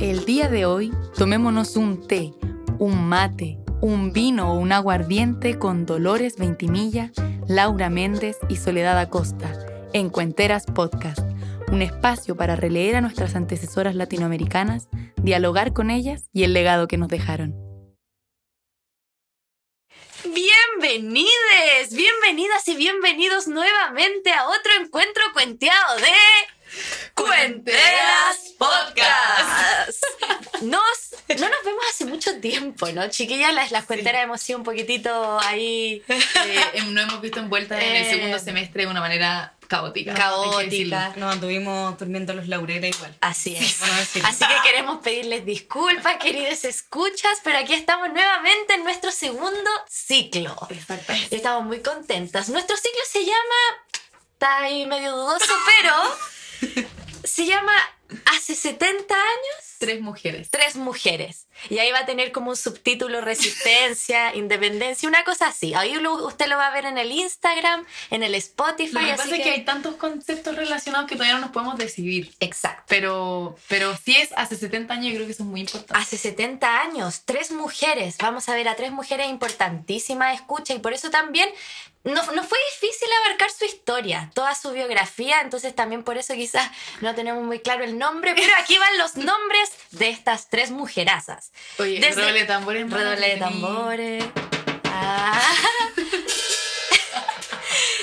El 0.00 0.24
día 0.26 0.48
de 0.48 0.64
hoy 0.64 0.92
tomémonos 1.16 1.74
un 1.74 2.06
té, 2.06 2.32
un 2.78 3.08
mate, 3.08 3.58
un 3.80 4.12
vino 4.12 4.52
o 4.52 4.54
un 4.56 4.70
aguardiente 4.70 5.58
con 5.58 5.86
Dolores 5.86 6.36
Ventimilla, 6.36 7.10
Laura 7.48 7.90
Méndez 7.90 8.36
y 8.48 8.54
Soledad 8.54 8.96
Acosta 8.96 9.52
en 9.92 10.08
Cuenteras 10.08 10.66
Podcast, 10.66 11.22
un 11.72 11.82
espacio 11.82 12.36
para 12.36 12.54
releer 12.54 12.94
a 12.94 13.00
nuestras 13.00 13.34
antecesoras 13.34 13.96
latinoamericanas, 13.96 14.86
dialogar 15.16 15.72
con 15.72 15.90
ellas 15.90 16.28
y 16.32 16.44
el 16.44 16.52
legado 16.52 16.86
que 16.86 16.96
nos 16.96 17.08
dejaron. 17.08 17.56
Bienvenides, 20.22 21.90
bienvenidas 21.90 22.68
y 22.68 22.76
bienvenidos 22.76 23.48
nuevamente 23.48 24.30
a 24.30 24.46
otro 24.46 24.72
encuentro 24.80 25.24
cuenteado 25.32 25.96
de 25.96 27.07
Cuenteras 27.18 28.54
Podcast. 28.58 30.02
Nos, 30.62 31.38
no 31.38 31.48
nos 31.48 31.64
vemos 31.64 31.84
hace 31.90 32.04
mucho 32.04 32.40
tiempo, 32.40 32.88
¿no? 32.92 33.08
Chiquillas, 33.08 33.52
las, 33.54 33.70
las 33.70 33.84
cuenteras 33.84 34.24
hemos 34.24 34.40
sido 34.40 34.58
un 34.58 34.64
poquitito 34.64 35.38
ahí. 35.40 36.02
Eh, 36.74 36.82
no 36.88 37.00
hemos 37.00 37.20
visto 37.20 37.40
envueltas 37.40 37.80
en 37.82 37.96
el 37.96 38.02
Eh. 38.06 38.10
segundo 38.10 38.38
semestre 38.38 38.82
de 38.84 38.90
una 38.90 39.00
manera 39.00 39.54
caótica. 39.66 40.14
Caótica. 40.14 41.12
Nos 41.16 41.32
anduvimos 41.34 41.98
durmiendo 41.98 42.32
los 42.34 42.48
laureles 42.48 42.96
igual. 42.96 43.14
Así 43.20 43.54
es. 43.56 43.78
Bueno. 43.80 43.94
Así 44.28 44.44
que 44.46 44.54
queremos 44.64 44.98
pedirles 45.02 45.44
disculpas, 45.44 46.16
queridos 46.16 46.64
escuchas, 46.64 47.38
pero 47.44 47.58
aquí 47.58 47.74
estamos 47.74 48.08
nuevamente 48.12 48.74
en 48.74 48.84
nuestro 48.84 49.10
segundo 49.10 49.70
ciclo. 49.88 50.56
Estamos 51.30 51.64
muy 51.64 51.80
contentas. 51.80 52.48
Nuestro 52.48 52.76
ciclo 52.76 53.00
se 53.10 53.24
llama. 53.24 53.84
Está 54.34 54.58
ahí 54.58 54.86
medio 54.86 55.12
dudoso, 55.16 55.52
pero. 55.66 56.86
Se 57.28 57.46
llama 57.46 57.72
Hace 58.24 58.54
70 58.54 59.14
años. 59.14 59.76
Tres 59.78 60.00
mujeres. 60.00 60.50
Tres 60.50 60.76
mujeres. 60.76 61.47
Y 61.70 61.78
ahí 61.78 61.90
va 61.92 62.00
a 62.00 62.06
tener 62.06 62.32
como 62.32 62.50
un 62.50 62.56
subtítulo 62.56 63.20
resistencia, 63.20 64.34
independencia, 64.34 65.08
una 65.08 65.24
cosa 65.24 65.48
así. 65.48 65.74
Ahí 65.74 65.94
lo- 65.94 66.26
usted 66.26 66.46
lo 66.46 66.56
va 66.56 66.68
a 66.68 66.70
ver 66.70 66.84
en 66.86 66.98
el 66.98 67.10
Instagram, 67.12 67.84
en 68.10 68.22
el 68.22 68.34
Spotify. 68.36 68.92
Lo 68.92 69.00
que 69.00 69.14
pasa 69.16 69.36
es 69.36 69.42
que 69.42 69.50
hay 69.50 69.64
tantos 69.64 69.96
conceptos 69.96 70.56
relacionados 70.56 71.08
que 71.08 71.14
todavía 71.16 71.34
no 71.34 71.40
nos 71.40 71.50
podemos 71.50 71.76
decidir. 71.78 72.34
Exacto. 72.40 72.84
Pero, 72.88 73.56
pero 73.68 73.96
si 73.96 74.16
es 74.16 74.30
hace 74.36 74.56
70 74.56 74.94
años, 74.94 75.06
yo 75.08 75.14
creo 75.16 75.26
que 75.26 75.32
eso 75.32 75.42
es 75.42 75.48
muy 75.48 75.60
importante. 75.60 75.94
Hace 76.00 76.16
70 76.16 76.80
años, 76.80 77.22
tres 77.24 77.50
mujeres. 77.50 78.16
Vamos 78.18 78.48
a 78.48 78.54
ver 78.54 78.68
a 78.68 78.76
tres 78.76 78.92
mujeres 78.92 79.28
importantísimas, 79.28 80.34
escucha, 80.34 80.74
y 80.74 80.78
por 80.78 80.92
eso 80.92 81.10
también 81.10 81.48
no, 82.04 82.14
no 82.32 82.42
fue 82.44 82.58
difícil 82.72 83.08
abarcar 83.24 83.50
su 83.50 83.64
historia, 83.64 84.30
toda 84.32 84.54
su 84.54 84.70
biografía, 84.70 85.40
entonces 85.42 85.74
también 85.74 86.04
por 86.04 86.16
eso 86.16 86.32
quizás 86.34 86.70
no 87.00 87.14
tenemos 87.14 87.44
muy 87.44 87.58
claro 87.60 87.84
el 87.84 87.98
nombre, 87.98 88.34
pero 88.34 88.52
aquí 88.56 88.78
van 88.78 88.96
los 88.98 89.16
nombres 89.16 89.70
de 89.90 90.08
estas 90.08 90.48
tres 90.48 90.70
mujerazas. 90.70 91.47
Oye, 91.78 92.00
Desde- 92.00 92.22
redoble 92.22 92.40
de 92.40 92.46
tambores. 92.46 92.90
Redoble 92.90 93.28
de 93.28 93.36
tambores. 93.36 94.24
Ah. 94.84 95.40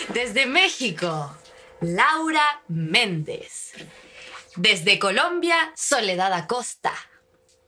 Desde 0.10 0.46
México, 0.46 1.36
Laura 1.82 2.62
Méndez. 2.68 3.74
Desde 4.56 5.00
Colombia, 5.00 5.74
Soledad 5.76 6.34
Acosta. 6.34 6.94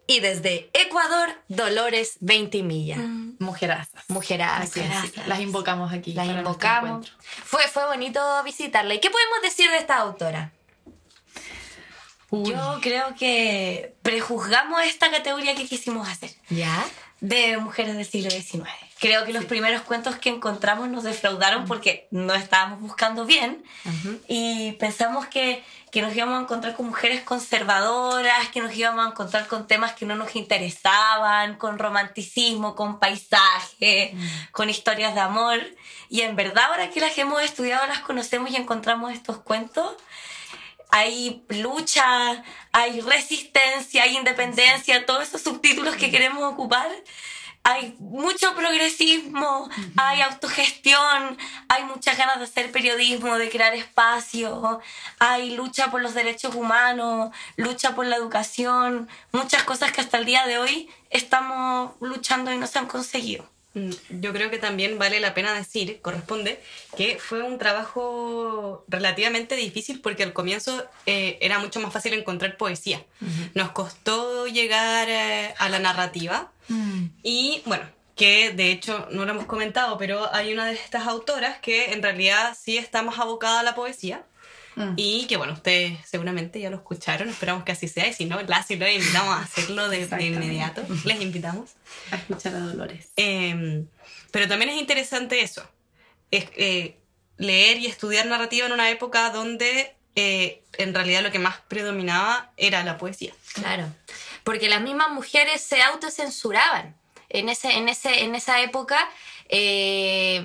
Y 0.10 0.22
desde 0.22 0.70
Ecuador, 0.72 1.30
Dolores 1.50 2.16
Veintimilla. 2.22 2.96
Mujerazas. 3.40 4.06
Mujerazas. 4.08 4.78
Es. 4.78 5.28
Las 5.28 5.42
invocamos 5.42 5.92
aquí. 5.92 6.14
Las 6.14 6.28
invocamos. 6.28 7.14
Fue, 7.44 7.68
fue 7.68 7.86
bonito 7.88 8.22
visitarla. 8.44 8.94
¿Y 8.94 9.02
qué 9.02 9.10
podemos 9.10 9.42
decir 9.42 9.70
de 9.70 9.78
esta 9.78 9.98
autora? 9.98 10.54
Uy, 12.30 12.52
Yo 12.52 12.80
creo 12.82 13.16
que 13.16 13.96
prejuzgamos 14.02 14.84
esta 14.84 15.10
categoría 15.12 15.56
que 15.56 15.66
quisimos 15.66 16.08
hacer. 16.08 16.32
¿Ya? 16.50 16.86
de 17.20 17.58
mujeres 17.58 17.96
del 17.96 18.06
siglo 18.06 18.30
XIX. 18.30 18.70
Creo 19.00 19.26
que 19.26 19.34
los 19.34 19.46
primeros 19.46 19.82
cuentos 19.82 20.16
que 20.16 20.30
encontramos 20.30 20.90
nos 20.90 21.04
defraudaron 21.04 21.66
porque 21.66 22.08
no 22.12 22.34
estábamos 22.34 22.80
buscando 22.80 23.26
bien. 23.26 23.64
Y 24.28 24.74
pensamos 24.74 25.28
que, 25.28 25.64
que 25.92 26.02
nos 26.02 26.16
íbamos 26.16 26.38
a 26.40 26.42
encontrar 26.42 26.76
con 26.76 26.88
mujeres 26.88 27.22
conservadoras, 27.22 28.50
que 28.50 28.62
nos 28.62 28.76
íbamos 28.76 29.06
a 29.06 29.10
encontrar 29.10 29.48
con 29.48 29.68
temas 29.68 29.94
que 29.94 30.06
no 30.06 30.16
nos 30.16 30.36
interesaban, 30.36 31.56
con 31.58 31.80
romanticismo, 31.80 32.76
con 32.76 33.00
paisaje, 33.00 34.16
con 34.52 34.70
historias 34.70 35.16
de 35.16 35.22
amor. 35.22 35.60
Y 36.10 36.22
en 36.22 36.36
verdad 36.36 36.66
ahora 36.66 36.90
que 36.90 37.02
las 37.02 37.18
hemos 37.18 37.42
estudiado, 37.42 37.86
las 37.88 38.00
conocemos 38.00 38.52
y 38.52 38.56
encontramos 38.56 39.12
estos 39.12 39.38
cuentos, 39.38 39.96
hay 40.90 41.44
lucha, 41.50 42.44
hay 42.72 43.02
resistencia, 43.02 44.04
hay 44.04 44.18
independencia, 44.18 45.06
todos 45.06 45.24
esos 45.24 45.42
subtítulos 45.42 45.96
que 45.96 46.12
queremos 46.12 46.44
ocupar. 46.44 46.90
Hay 47.64 47.98
mucho 48.00 48.56
progresismo, 48.56 49.70
hay 49.98 50.22
autogestión, 50.22 51.38
hay 51.68 51.84
muchas 51.84 52.18
ganas 52.18 52.38
de 52.40 52.46
hacer 52.46 52.72
periodismo, 52.72 53.38
de 53.38 53.50
crear 53.50 53.74
espacio, 53.74 54.80
hay 55.20 55.54
lucha 55.54 55.92
por 55.92 56.02
los 56.02 56.14
derechos 56.14 56.56
humanos, 56.56 57.32
lucha 57.58 57.94
por 57.94 58.06
la 58.06 58.16
educación, 58.16 59.10
muchas 59.34 59.64
cosas 59.64 59.92
que 59.92 60.00
hasta 60.00 60.18
el 60.18 60.24
día 60.24 60.48
de 60.48 60.60
hoy 60.60 60.90
estamos 61.10 61.92
luchando 62.00 62.54
y 62.54 62.58
no 62.58 62.68
se 62.68 62.80
han 62.80 62.86
conseguido. 62.86 63.57
Mm, 63.78 63.92
Yo 64.22 64.34
creo 64.34 64.50
que 64.50 64.58
también 64.58 64.98
vale 64.98 65.20
la 65.20 65.34
pena 65.34 65.54
decir, 65.54 66.00
corresponde, 66.02 66.60
que 66.98 67.18
fue 67.20 67.42
un 67.44 67.58
trabajo 67.58 68.84
relativamente 68.88 69.56
difícil 69.56 70.02
porque 70.02 70.24
al 70.24 70.34
comienzo 70.34 70.84
eh, 71.06 71.38
era 71.42 71.60
mucho 71.60 71.80
más 71.80 71.94
fácil 71.94 72.14
encontrar 72.14 72.58
poesía. 72.58 73.04
Nos 73.54 73.72
costó 73.72 74.48
llegar 74.48 75.08
eh, 75.10 75.54
a 75.58 75.70
la 75.70 75.80
narrativa 75.80 76.52
Mm. 76.70 77.06
y 77.24 77.62
bueno, 77.66 77.86
que 78.18 78.52
de 78.52 78.72
hecho 78.74 79.08
no 79.12 79.24
lo 79.24 79.32
hemos 79.32 79.46
comentado, 79.46 79.98
pero 79.98 80.34
hay 80.36 80.52
una 80.52 80.66
de 80.66 80.74
estas 80.74 81.08
autoras 81.08 81.60
que 81.60 81.94
en 81.94 82.04
realidad 82.04 82.58
sí 82.60 82.78
está 82.78 83.04
más 83.04 83.20
abocada 83.20 83.62
a 83.62 83.64
la 83.64 83.74
poesía. 83.74 84.24
Mm. 84.78 84.94
Y 84.96 85.26
que 85.26 85.38
bueno, 85.38 85.54
ustedes 85.54 85.98
seguramente 86.06 86.60
ya 86.60 86.70
lo 86.70 86.78
escucharon, 86.78 87.30
esperamos 87.30 87.64
que 87.64 87.72
así 87.72 87.88
sea, 87.88 88.08
y 88.08 88.14
si 88.14 88.26
no, 88.26 88.40
las 88.44 88.70
y 88.70 88.76
los 88.76 88.90
invitamos 88.90 89.36
a 89.36 89.42
hacerlo 89.42 89.90
de, 89.90 90.08
inmediato, 90.22 90.86
les 91.04 91.20
invitamos. 91.20 91.72
A 92.12 92.18
escuchar 92.18 92.54
a 92.54 92.60
Dolores. 92.60 93.10
Eh, 93.18 93.84
pero 94.32 94.48
también 94.48 94.70
es 94.70 94.80
interesante 94.80 95.42
eso, 95.42 95.68
es, 96.30 96.46
eh, 96.58 97.00
leer 97.38 97.80
y 97.80 97.88
estudiar 97.88 98.28
narrativa 98.28 98.68
en 98.68 98.74
una 98.74 98.92
época 98.92 99.32
donde 99.32 99.96
eh, 100.16 100.62
en 100.78 100.94
realidad 100.94 101.24
lo 101.24 101.32
que 101.32 101.40
más 101.40 101.60
predominaba 101.68 102.52
era 102.56 102.84
la 102.84 103.00
poesía. 103.00 103.34
Claro, 103.54 103.92
porque 104.44 104.70
las 104.70 104.82
mismas 104.82 105.10
mujeres 105.10 105.62
se 105.62 105.82
autocensuraban. 105.82 106.96
En, 107.30 107.50
ese, 107.50 107.78
en, 107.78 107.90
ese, 107.90 108.24
en 108.24 108.36
esa 108.36 108.62
época, 108.62 108.98
eh, 109.50 110.44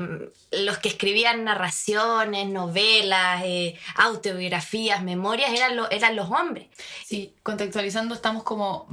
los 0.51 0.79
que 0.79 0.89
escribían 0.89 1.45
narraciones, 1.45 2.49
novelas, 2.49 3.43
eh, 3.45 3.79
autobiografías, 3.97 5.03
memorias, 5.03 5.51
eran, 5.53 5.77
lo- 5.77 5.91
eran 5.91 6.17
los 6.17 6.31
hombres. 6.31 6.67
Sí, 7.05 7.35
contextualizando, 7.43 8.15
estamos 8.15 8.43
como 8.43 8.87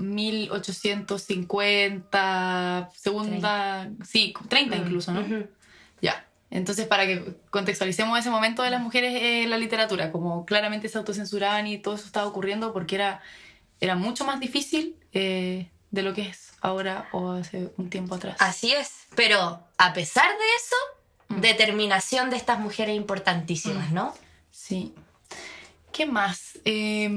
1850, 1.59 2.89
segunda, 2.95 3.89
sí, 4.06 4.33
30 4.47 4.75
incluso, 4.77 5.11
¿no? 5.13 5.21
Ya. 6.01 6.25
Entonces, 6.51 6.88
para 6.88 7.06
que 7.06 7.35
contextualicemos 7.51 8.17
ese 8.17 8.29
momento 8.31 8.63
de 8.63 8.71
las 8.71 8.81
mujeres 8.81 9.13
en 9.21 9.50
la 9.50 9.57
literatura, 9.57 10.11
como 10.11 10.45
claramente 10.45 10.89
se 10.89 10.97
autocensuraban 10.97 11.67
y 11.67 11.77
todo 11.77 11.95
eso 11.95 12.06
estaba 12.06 12.25
ocurriendo 12.25 12.73
porque 12.73 12.95
era, 12.95 13.21
era 13.79 13.95
mucho 13.95 14.25
más 14.25 14.39
difícil 14.39 14.95
eh, 15.13 15.69
de 15.91 16.01
lo 16.03 16.13
que 16.13 16.23
es 16.23 16.49
ahora 16.62 17.08
o 17.12 17.31
hace 17.31 17.72
un 17.78 17.90
tiempo 17.90 18.16
atrás. 18.16 18.36
Así 18.40 18.72
es. 18.74 19.08
Pero 19.16 19.59
a 19.78 19.94
pesar 19.94 20.28
de 20.30 20.46
eso, 20.58 20.75
Mm. 21.30 21.42
determinación 21.42 22.30
de 22.31 22.38
estas 22.38 22.59
mujeres 22.59 22.96
importantísimas, 22.96 23.92
¿no? 23.92 24.16
Sí. 24.52 24.96
¿Qué 25.92 26.08
más? 26.08 26.58
Eh, 26.66 27.08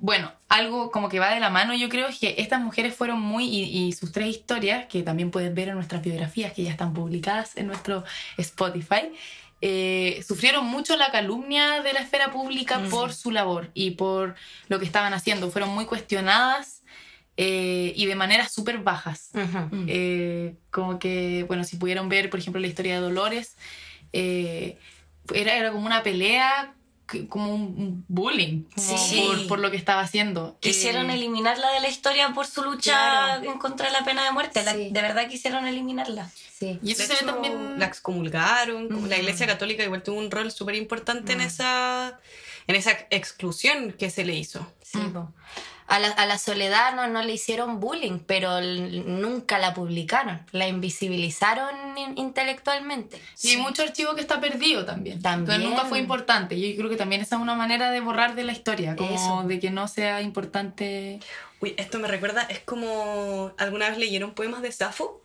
bueno, 0.00 0.32
algo 0.48 0.90
como 0.90 1.08
que 1.10 1.18
va 1.18 1.34
de 1.34 1.40
la 1.40 1.50
mano, 1.50 1.74
yo 1.74 1.88
creo, 1.88 2.08
es 2.08 2.18
que 2.18 2.36
estas 2.38 2.60
mujeres 2.60 2.94
fueron 2.94 3.20
muy, 3.20 3.44
y, 3.44 3.86
y 3.88 3.92
sus 3.92 4.12
tres 4.12 4.28
historias, 4.28 4.86
que 4.86 5.02
también 5.02 5.30
pueden 5.30 5.54
ver 5.54 5.68
en 5.68 5.74
nuestras 5.74 6.02
biografías, 6.02 6.52
que 6.52 6.62
ya 6.62 6.70
están 6.70 6.94
publicadas 6.94 7.56
en 7.56 7.66
nuestro 7.66 8.04
Spotify, 8.38 9.12
eh, 9.60 10.24
sufrieron 10.26 10.64
mucho 10.66 10.96
la 10.96 11.10
calumnia 11.10 11.82
de 11.82 11.92
la 11.92 12.00
esfera 12.00 12.32
pública 12.32 12.80
por 12.90 13.12
su 13.12 13.30
labor 13.30 13.70
y 13.74 13.92
por 13.92 14.34
lo 14.68 14.78
que 14.78 14.84
estaban 14.84 15.12
haciendo. 15.14 15.50
Fueron 15.50 15.70
muy 15.70 15.84
cuestionadas 15.84 16.82
eh, 17.36 17.92
y 17.96 18.06
de 18.06 18.14
maneras 18.14 18.52
súper 18.52 18.78
bajas. 18.78 19.30
Ujú. 19.34 19.84
Eh, 19.88 20.54
como 20.70 20.98
que, 20.98 21.44
bueno, 21.48 21.64
si 21.64 21.76
pudieron 21.76 22.08
ver, 22.08 22.28
por 22.30 22.40
ejemplo, 22.40 22.60
la 22.60 22.66
historia 22.68 22.94
de 22.94 23.00
Dolores, 23.00 23.56
eh, 24.12 24.78
era, 25.32 25.56
era 25.56 25.72
como 25.72 25.86
una 25.86 26.02
pelea, 26.02 26.74
como 27.28 27.54
un 27.54 28.04
bullying 28.08 28.62
como 28.74 28.98
Sí. 28.98 29.22
por, 29.26 29.46
por 29.46 29.58
lo 29.60 29.70
que 29.70 29.76
estaba 29.76 30.00
haciendo. 30.00 30.56
Quisieron 30.60 31.10
Eh, 31.10 31.14
eliminarla 31.14 31.70
de 31.72 31.80
la 31.80 31.88
historia 31.88 32.30
por 32.32 32.46
su 32.46 32.62
lucha 32.62 32.92
Claro. 32.92 33.52
en 33.52 33.58
contra 33.58 33.86
de 33.86 33.92
la 33.92 34.04
pena 34.04 34.24
de 34.24 34.32
muerte. 34.32 34.62
La- 34.64 34.72
de 34.74 34.90
verdad 34.90 35.28
quisieron 35.28 35.66
eliminarla. 35.66 36.30
Sí. 36.58 36.78
Y 36.82 36.92
eso 36.92 37.02
De 37.02 37.08
se 37.08 37.24
ve 37.24 37.30
también... 37.32 37.78
la 37.78 37.84
excomulgaron, 37.86 38.88
como 38.88 39.06
la 39.08 39.16
Mm. 39.16 39.20
Iglesia 39.20 39.46
Católica 39.46 39.82
igual 39.84 40.02
tuvo 40.02 40.18
un 40.18 40.30
rol 40.30 40.50
súper 40.52 40.74
importante 40.74 41.32
en, 41.32 41.38
Mm. 41.38 41.42
esa, 41.42 42.18
en 42.66 42.76
esa 42.76 42.92
exclusión 43.10 43.92
que 43.92 44.08
se 44.10 44.24
le 44.24 44.34
hizo. 44.34 44.66
Sí, 44.82 44.98
po. 45.12 45.32
A 45.92 45.98
la, 45.98 46.08
a 46.08 46.24
la 46.26 46.38
Soledad 46.38 46.94
no, 46.94 47.06
no 47.08 47.22
le 47.22 47.34
hicieron 47.34 47.78
bullying, 47.78 48.18
pero 48.26 48.60
nunca 48.62 49.58
la 49.58 49.74
publicaron. 49.74 50.40
La 50.50 50.66
invisibilizaron 50.66 51.98
in- 51.98 52.16
intelectualmente. 52.18 53.20
Y 53.42 53.50
hay 53.50 53.56
mucho 53.58 53.82
archivo 53.82 54.14
que 54.14 54.22
está 54.22 54.40
perdido 54.40 54.84
también. 54.86 55.20
También. 55.20 55.60
Que 55.60 55.66
nunca 55.66 55.84
fue 55.84 55.98
importante. 55.98 56.58
Yo 56.58 56.74
creo 56.76 56.88
que 56.88 56.96
también 56.96 57.20
esa 57.20 57.36
es 57.36 57.42
una 57.42 57.54
manera 57.54 57.90
de 57.90 58.00
borrar 58.00 58.34
de 58.34 58.44
la 58.44 58.52
historia, 58.52 58.96
como 58.96 59.14
Eso. 59.14 59.42
de 59.46 59.60
que 59.60 59.70
no 59.70 59.86
sea 59.88 60.22
importante. 60.22 61.20
Uy, 61.60 61.74
esto 61.76 61.98
me 61.98 62.08
recuerda, 62.08 62.42
es 62.42 62.60
como 62.60 63.52
alguna 63.58 63.88
vez 63.90 63.98
leyeron 63.98 64.32
poemas 64.34 64.62
de 64.62 64.72
Safo, 64.72 65.20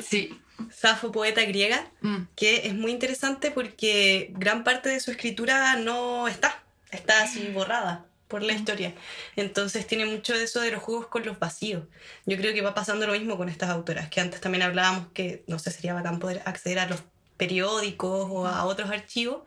Sí. 0.00 0.38
Safo, 0.70 1.10
poeta 1.12 1.42
griega, 1.42 1.84
Mm. 2.00 2.28
que 2.36 2.66
es 2.68 2.74
muy 2.74 2.92
interesante 2.92 3.50
porque 3.50 4.30
gran 4.34 4.62
parte 4.64 4.88
de 4.88 5.00
su 5.00 5.10
escritura 5.10 5.74
no 5.76 6.28
está, 6.28 6.62
está 6.92 7.22
así 7.24 7.48
borrada 7.52 8.06
por 8.32 8.42
la 8.42 8.54
historia. 8.54 8.94
Entonces 9.36 9.86
tiene 9.86 10.06
mucho 10.06 10.32
de 10.32 10.44
eso 10.44 10.62
de 10.62 10.70
los 10.70 10.82
juegos 10.82 11.08
con 11.08 11.26
los 11.26 11.38
vacíos. 11.38 11.84
Yo 12.24 12.38
creo 12.38 12.54
que 12.54 12.62
va 12.62 12.74
pasando 12.74 13.06
lo 13.06 13.12
mismo 13.12 13.36
con 13.36 13.50
estas 13.50 13.68
autoras, 13.68 14.08
que 14.08 14.22
antes 14.22 14.40
también 14.40 14.62
hablábamos 14.62 15.08
que 15.12 15.44
no 15.46 15.58
sé, 15.58 15.70
sería 15.70 15.92
bacán 15.92 16.18
poder 16.18 16.40
acceder 16.46 16.78
a 16.78 16.86
los 16.86 17.02
periódicos 17.36 18.26
o 18.30 18.46
a 18.46 18.64
otros 18.64 18.90
archivos 18.90 19.42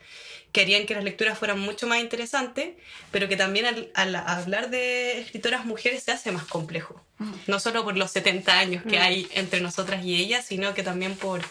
que 0.52 0.62
harían 0.62 0.86
que 0.86 0.94
las 0.94 1.04
lecturas 1.04 1.38
fueran 1.38 1.60
mucho 1.60 1.88
más 1.88 2.00
interesantes, 2.00 2.76
pero 3.10 3.28
que 3.28 3.36
también 3.36 3.66
al, 3.66 3.92
al 3.96 4.16
hablar 4.16 4.70
de 4.70 5.20
escritoras 5.20 5.66
mujeres 5.66 6.04
se 6.04 6.12
hace 6.12 6.32
más 6.32 6.46
complejo. 6.46 7.04
No 7.48 7.60
solo 7.60 7.84
por 7.84 7.98
los 7.98 8.12
70 8.12 8.60
años 8.60 8.84
que 8.88 9.00
hay 9.00 9.28
entre 9.34 9.62
nosotras 9.62 10.06
y 10.06 10.16
ellas, 10.16 10.46
sino 10.46 10.76
que 10.76 10.84
también 10.84 11.16
por, 11.16 11.42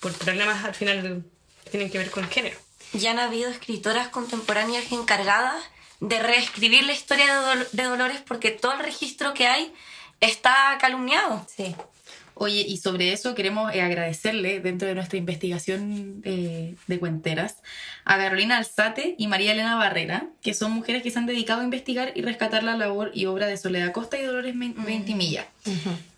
por 0.00 0.12
problemas 0.14 0.64
al 0.64 0.74
final 0.74 1.22
que 1.64 1.70
tienen 1.70 1.90
que 1.90 1.98
ver 1.98 2.10
con 2.10 2.26
género. 2.28 2.56
Ya 2.94 3.10
han 3.10 3.18
habido 3.18 3.50
escritoras 3.50 4.08
contemporáneas 4.08 4.90
encargadas 4.90 5.62
de 6.00 6.18
reescribir 6.22 6.84
la 6.84 6.92
historia 6.92 7.26
de, 7.26 7.46
Dol- 7.46 7.70
de 7.72 7.82
Dolores 7.84 8.20
porque 8.26 8.50
todo 8.50 8.72
el 8.74 8.80
registro 8.80 9.34
que 9.34 9.46
hay 9.46 9.72
está 10.20 10.76
calumniado. 10.80 11.46
Sí. 11.54 11.74
Oye, 12.38 12.60
y 12.68 12.76
sobre 12.76 13.14
eso 13.14 13.34
queremos 13.34 13.72
eh, 13.74 13.80
agradecerle 13.80 14.60
dentro 14.60 14.86
de 14.86 14.94
nuestra 14.94 15.16
investigación 15.16 16.20
eh, 16.22 16.74
de 16.86 16.98
cuenteras 16.98 17.62
a 18.04 18.18
Carolina 18.18 18.58
Alzate 18.58 19.14
y 19.16 19.26
María 19.26 19.52
Elena 19.52 19.76
Barrera, 19.76 20.26
que 20.42 20.52
son 20.52 20.72
mujeres 20.72 21.02
que 21.02 21.10
se 21.10 21.18
han 21.18 21.24
dedicado 21.24 21.62
a 21.62 21.64
investigar 21.64 22.12
y 22.14 22.20
rescatar 22.20 22.62
la 22.62 22.76
labor 22.76 23.10
y 23.14 23.24
obra 23.24 23.46
de 23.46 23.56
Soledad 23.56 23.90
Costa 23.92 24.18
y 24.18 24.22
Dolores 24.22 24.54
Ventimilla. 24.54 25.46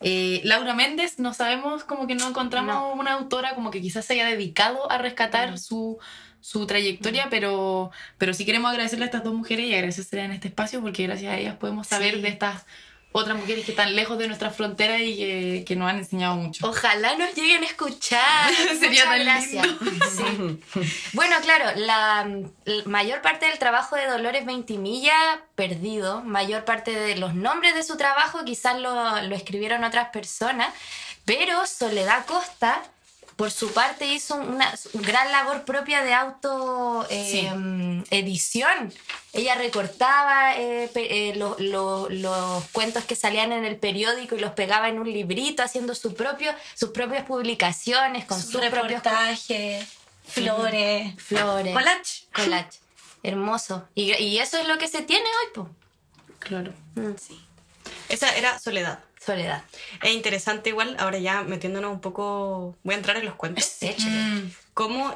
Eh, 0.01 0.41
Laura 0.43 0.75
Méndez, 0.75 1.21
no 1.21 1.35
sabemos, 1.35 1.85
como 1.85 2.09
que 2.09 2.17
no 2.17 2.27
encontramos 2.29 2.99
una 2.99 3.13
autora 3.13 3.55
como 3.55 3.71
que 3.71 3.81
quizás 3.81 4.05
se 4.05 4.15
haya 4.15 4.27
dedicado 4.27 4.91
a 4.91 4.99
rescatar 4.99 5.57
su, 5.57 5.99
su 6.41 6.67
trayectoria, 6.67 7.27
pero, 7.31 7.91
pero 8.19 8.33
sí 8.35 8.45
queremos 8.45 8.71
agradecerle 8.71 9.05
a 9.05 9.07
estas 9.07 9.25
dos 9.25 9.35
mujeres 9.35 9.67
y 9.67 9.75
agradecerles 9.75 10.13
en 10.25 10.33
este 10.33 10.49
espacio 10.49 10.81
porque 10.81 11.03
gracias 11.05 11.33
a 11.33 11.37
ellas 11.39 11.57
podemos 11.57 11.87
saber 11.87 12.15
Sí. 12.17 12.21
de 12.23 12.29
estas 12.29 12.65
otras 13.11 13.39
mujeres 13.39 13.65
que 13.65 13.71
están 13.73 13.97
lejos 13.97 14.19
de 14.19 14.29
nuestra 14.29 14.51
frontera 14.51 14.99
y 14.99 15.17
que, 15.17 15.65
que 15.67 15.77
nos 15.77 15.89
han 15.89 15.97
enseñado 15.99 16.37
mucho. 16.37 16.69
Ojalá 16.69 17.17
nos 17.17 17.35
lleguen 17.35 17.63
a 17.63 17.67
escuchar. 17.67 18.53
Sería 18.79 19.05
tan 19.05 19.21
gracias. 19.25 19.67
Sí. 19.67 20.61
Bueno, 21.15 21.37
claro, 21.43 21.73
la, 21.81 22.29
la 22.67 22.85
mayor 22.85 23.23
parte 23.23 23.47
del 23.47 23.59
trabajo 23.59 23.97
de 23.97 24.07
Dolores 24.07 24.45
Ventimilla 24.45 25.15
perdido, 25.55 26.21
mayor 26.23 26.65
parte 26.67 26.91
de 26.95 27.17
los 27.17 27.35
nombres 27.35 27.75
de 27.75 27.83
su 27.83 27.97
trabajo 27.97 28.45
quizás 28.45 28.79
lo, 28.79 29.23
lo 29.23 29.35
escribieron 29.35 29.85
otras 29.85 30.11
personas, 30.11 30.73
pero 31.25 31.67
Soledad 31.67 32.27
Costa, 32.27 32.83
por 33.39 33.53
su 33.53 33.73
parte, 33.73 34.05
hizo 34.13 34.35
una 34.35 34.75
gran 34.95 35.31
labor 35.31 35.65
propia 35.65 36.03
de 36.03 36.13
auto 36.13 37.07
Sí. 37.09 37.49
eh, 37.49 38.03
edición. 38.11 38.93
Ella 39.33 39.55
recortaba 39.55 40.57
eh, 40.57 40.91
eh, 40.97 41.35
lo- 41.37 41.55
lo- 41.61 42.09
los 42.11 42.65
cuentos 42.73 43.05
que 43.05 43.15
salían 43.15 43.53
en 43.53 43.65
el 43.65 43.77
periódico 43.77 44.35
y 44.35 44.41
los 44.41 44.51
pegaba 44.55 44.89
en 44.89 44.99
un 44.99 45.11
librito, 45.13 45.63
haciendo 45.63 45.95
su 45.95 46.15
propio, 46.15 46.53
sus 46.75 46.91
propias 46.91 47.25
publicaciones 47.27 48.25
con 48.25 48.43
sus, 48.43 48.51
Sus 48.51 48.61
propios 48.61 48.89
reportajes, 48.89 49.87
flores, 50.27 51.15
flores. 51.23 51.73
collage. 51.75 52.27
collage. 52.35 52.79
Hermoso. 53.23 53.89
Y, 53.95 54.15
y 54.21 54.41
eso 54.41 54.59
es 54.59 54.67
lo 54.67 54.79
que 54.79 54.89
se 54.89 55.03
tiene 55.03 55.25
hoy, 55.25 55.53
po. 55.55 55.71
Claro. 56.41 56.73
Sí. 57.25 57.41
Esa 58.09 58.35
era 58.37 58.59
Soledad. 58.59 58.99
Soledad. 59.25 59.63
Es 60.03 60.13
interesante 60.13 60.71
igual, 60.71 60.97
ahora 60.99 61.19
ya 61.19 61.43
metiéndonos 61.43 61.93
un 61.93 62.01
poco, 62.01 62.77
voy 62.83 62.95
a 62.95 62.99
entrar 62.99 63.17
en 63.17 63.25
los 63.25 63.35
cuentos. 63.35 63.83
Échale. 63.83 64.11
Mm, 64.11 64.51
cómo 64.75 65.15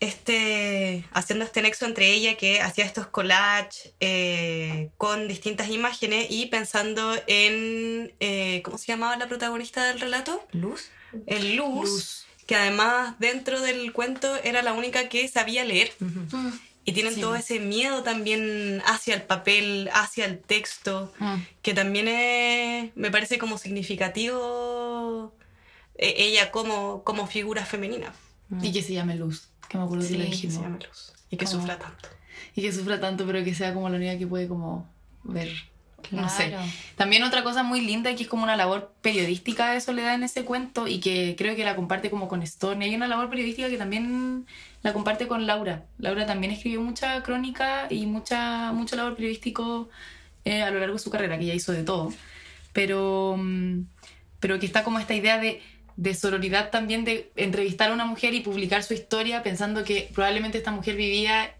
este, 0.00 1.04
haciendo 1.12 1.44
este 1.44 1.62
nexo 1.62 1.86
entre 1.86 2.12
ella 2.12 2.36
que 2.36 2.60
hacía 2.60 2.84
estos 2.84 3.06
collages 3.06 3.92
eh, 4.00 4.90
con 4.98 5.28
distintas 5.28 5.70
imágenes 5.70 6.26
y 6.30 6.46
pensando 6.46 7.14
en, 7.26 8.12
eh, 8.20 8.60
¿cómo 8.64 8.78
se 8.78 8.86
llamaba 8.86 9.16
la 9.16 9.28
protagonista 9.28 9.84
del 9.86 10.00
relato? 10.00 10.46
Luz. 10.52 10.90
El 11.26 11.56
Luz, 11.56 11.90
Luz. 11.90 12.26
que 12.46 12.56
además 12.56 13.14
dentro 13.18 13.60
del 13.60 13.92
cuento 13.92 14.34
era 14.42 14.62
la 14.62 14.72
única 14.72 15.08
que 15.08 15.28
sabía 15.28 15.64
leer. 15.64 15.92
Y 16.86 16.92
tienen 16.92 17.14
Sí. 17.14 17.20
todo 17.22 17.34
ese 17.34 17.60
miedo 17.60 18.02
también 18.02 18.82
hacia 18.84 19.14
el 19.14 19.22
papel, 19.22 19.88
hacia 19.94 20.26
el 20.26 20.38
texto, 20.38 21.12
mm. 21.18 21.36
que 21.62 21.72
también 21.72 22.08
es, 22.08 22.90
me 22.96 23.10
parece 23.10 23.38
como 23.38 23.56
significativo 23.58 25.34
eh, 25.96 26.14
ella 26.18 26.50
como, 26.50 27.02
como 27.04 27.26
figura 27.26 27.64
femenina. 27.64 28.12
Y 28.62 28.72
que 28.72 28.82
se 28.82 28.92
llame 28.92 29.16
Luz, 29.16 29.48
que 29.68 29.78
me 29.78 29.84
acuerdo 29.84 30.06
que 30.06 30.18
le 30.18 30.32
Sí, 30.32 30.50
se 30.50 30.60
llama 30.60 30.78
Luz. 30.86 31.12
Y 31.30 31.36
que 31.36 31.46
Como- 31.46 31.60
sufra 31.60 31.78
tanto. 31.78 32.08
Y 32.54 32.62
que 32.62 32.72
sufra 32.72 33.00
tanto, 33.00 33.26
pero 33.26 33.42
que 33.42 33.54
sea 33.54 33.72
como 33.74 33.88
la 33.88 33.96
única 33.96 34.18
que 34.18 34.26
puede 34.26 34.46
como 34.46 34.88
ver. 35.24 35.50
No 36.10 36.28
sé. 36.28 36.54
También 36.96 37.22
otra 37.22 37.42
cosa 37.42 37.62
muy 37.62 37.80
linda 37.80 38.14
que 38.14 38.22
es 38.24 38.28
como 38.28 38.42
una 38.42 38.56
labor 38.56 38.92
periodística 39.00 39.72
de 39.72 39.80
Soledad 39.80 40.14
en 40.14 40.22
ese 40.22 40.44
cuento 40.44 40.86
y 40.86 41.00
que 41.00 41.34
creo 41.36 41.56
que 41.56 41.64
la 41.64 41.76
comparte 41.76 42.10
como 42.10 42.28
con 42.28 42.42
Stone. 42.42 42.84
Hay 42.84 42.94
una 42.94 43.08
labor 43.08 43.30
periodística 43.30 43.68
que 43.68 43.78
también 43.78 44.46
la 44.82 44.92
comparte 44.92 45.26
con 45.26 45.46
Laura. 45.46 45.84
Laura 45.98 46.26
también 46.26 46.52
escribió 46.52 46.80
mucha 46.80 47.22
crónica 47.22 47.86
y 47.90 48.06
mucha, 48.06 48.72
mucho 48.72 48.96
labor 48.96 49.16
periodístico 49.16 49.88
eh, 50.44 50.62
a 50.62 50.70
lo 50.70 50.78
largo 50.78 50.94
de 50.94 51.00
su 51.00 51.10
carrera, 51.10 51.38
que 51.38 51.44
ella 51.44 51.54
hizo 51.54 51.72
de 51.72 51.84
todo. 51.84 52.12
Pero, 52.72 53.36
mm, 53.38 53.80
pero 54.40 54.58
que 54.58 54.66
está 54.66 54.84
como 54.84 54.98
esta 54.98 55.14
idea 55.14 55.38
de, 55.38 55.62
de 55.96 56.14
sororidad 56.14 56.70
también, 56.70 57.04
de 57.04 57.32
entrevistar 57.36 57.90
a 57.90 57.94
una 57.94 58.04
mujer 58.04 58.34
y 58.34 58.40
publicar 58.40 58.82
su 58.82 58.92
historia 58.92 59.42
pensando 59.42 59.84
que 59.84 60.10
probablemente 60.14 60.58
esta 60.58 60.70
mujer 60.70 60.96
vivía 60.96 61.54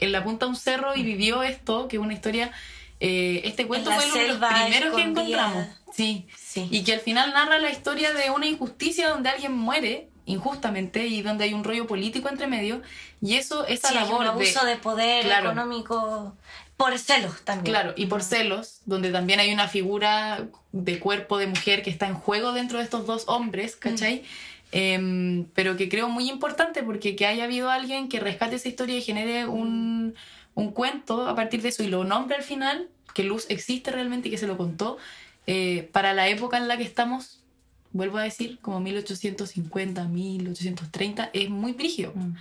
en 0.00 0.12
la 0.12 0.24
punta 0.24 0.46
de 0.46 0.50
un 0.50 0.56
cerro 0.56 0.96
y 0.96 1.02
vivió 1.02 1.42
esto, 1.42 1.88
que 1.88 1.96
es 1.96 2.02
una 2.02 2.14
historia... 2.14 2.52
eh, 3.00 3.42
este 3.44 3.66
cuento 3.66 3.90
fue 3.92 4.04
uno 4.04 4.14
de 4.14 4.28
los 4.28 4.38
primeros 4.38 4.96
que 4.96 5.02
encontramos. 5.02 5.66
Sí. 5.92 6.26
Sí. 6.36 6.68
Y 6.70 6.84
que 6.84 6.94
al 6.94 7.00
final 7.00 7.32
narra 7.32 7.58
la 7.58 7.70
historia 7.70 8.12
de 8.12 8.30
una 8.30 8.46
injusticia 8.46 9.08
donde 9.08 9.28
alguien 9.28 9.52
muere 9.52 10.08
injustamente 10.26 11.06
y 11.06 11.22
donde 11.22 11.44
hay 11.44 11.54
un 11.54 11.64
rollo 11.64 11.86
político 11.86 12.28
entre 12.28 12.46
medio. 12.46 12.82
Y 13.20 13.34
eso, 13.34 13.66
esa 13.66 13.88
Sí, 13.88 13.96
hay 13.96 14.04
labor 14.04 14.20
un 14.20 14.26
abuso 14.26 14.64
de, 14.64 14.76
poder 14.76 15.24
Claro. 15.24 15.46
económico 15.50 16.36
por 16.76 16.96
celos 16.98 17.42
también. 17.42 17.74
Claro, 17.74 17.94
y 17.96 18.06
por 18.06 18.22
celos, 18.22 18.80
donde 18.84 19.10
también 19.10 19.40
hay 19.40 19.52
una 19.52 19.68
figura 19.68 20.46
de 20.72 20.98
cuerpo 21.00 21.38
de 21.38 21.48
mujer 21.48 21.82
que 21.82 21.90
está 21.90 22.06
en 22.06 22.14
juego 22.14 22.52
dentro 22.52 22.78
de 22.78 22.84
estos 22.84 23.06
dos 23.06 23.24
hombres, 23.26 23.74
¿cachai? 23.74 24.22
Em, 24.70 25.46
pero 25.54 25.76
que 25.76 25.88
creo 25.88 26.08
muy 26.08 26.28
importante 26.28 26.82
porque 26.82 27.16
que 27.16 27.26
haya 27.26 27.44
habido 27.44 27.70
alguien 27.70 28.08
que 28.08 28.20
rescate 28.20 28.56
esa 28.56 28.68
historia 28.68 28.96
y 28.96 29.02
genere 29.02 29.46
un, 29.46 30.14
un 30.58 30.72
cuento 30.72 31.28
a 31.28 31.36
partir 31.36 31.62
de 31.62 31.68
eso 31.68 31.84
y 31.84 31.86
lo 31.86 32.02
nombre 32.02 32.36
al 32.36 32.42
final, 32.42 32.88
que 33.14 33.22
Luz 33.22 33.46
existe 33.48 33.92
realmente 33.92 34.26
y 34.26 34.32
que 34.32 34.38
se 34.38 34.48
lo 34.48 34.56
contó, 34.56 34.98
eh, 35.46 35.88
para 35.92 36.14
la 36.14 36.26
época 36.28 36.56
en 36.56 36.66
la 36.66 36.76
que 36.76 36.82
estamos, 36.82 37.44
vuelvo 37.92 38.18
a 38.18 38.24
decir, 38.24 38.58
como 38.60 38.80
1850, 38.80 40.04
1830, 40.08 41.30
es 41.32 41.48
muy 41.48 41.72
brígido. 41.72 42.12
Mm. 42.12 42.32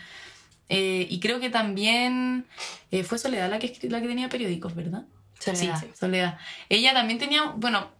Eh, 0.69 1.07
y 1.11 1.19
creo 1.19 1.39
que 1.39 1.51
también 1.51 2.45
eh, 2.89 3.03
fue 3.03 3.19
Soledad 3.19 3.51
la 3.51 3.59
que, 3.59 3.77
la 3.83 4.01
que 4.01 4.07
tenía 4.07 4.29
periódicos, 4.29 4.73
¿verdad? 4.73 5.05
Soledad. 5.39 5.79
Sí, 5.79 5.85
Soledad. 5.93 6.39
Ella 6.69 6.93
también 6.93 7.19
tenía, 7.19 7.43
bueno, 7.55 7.91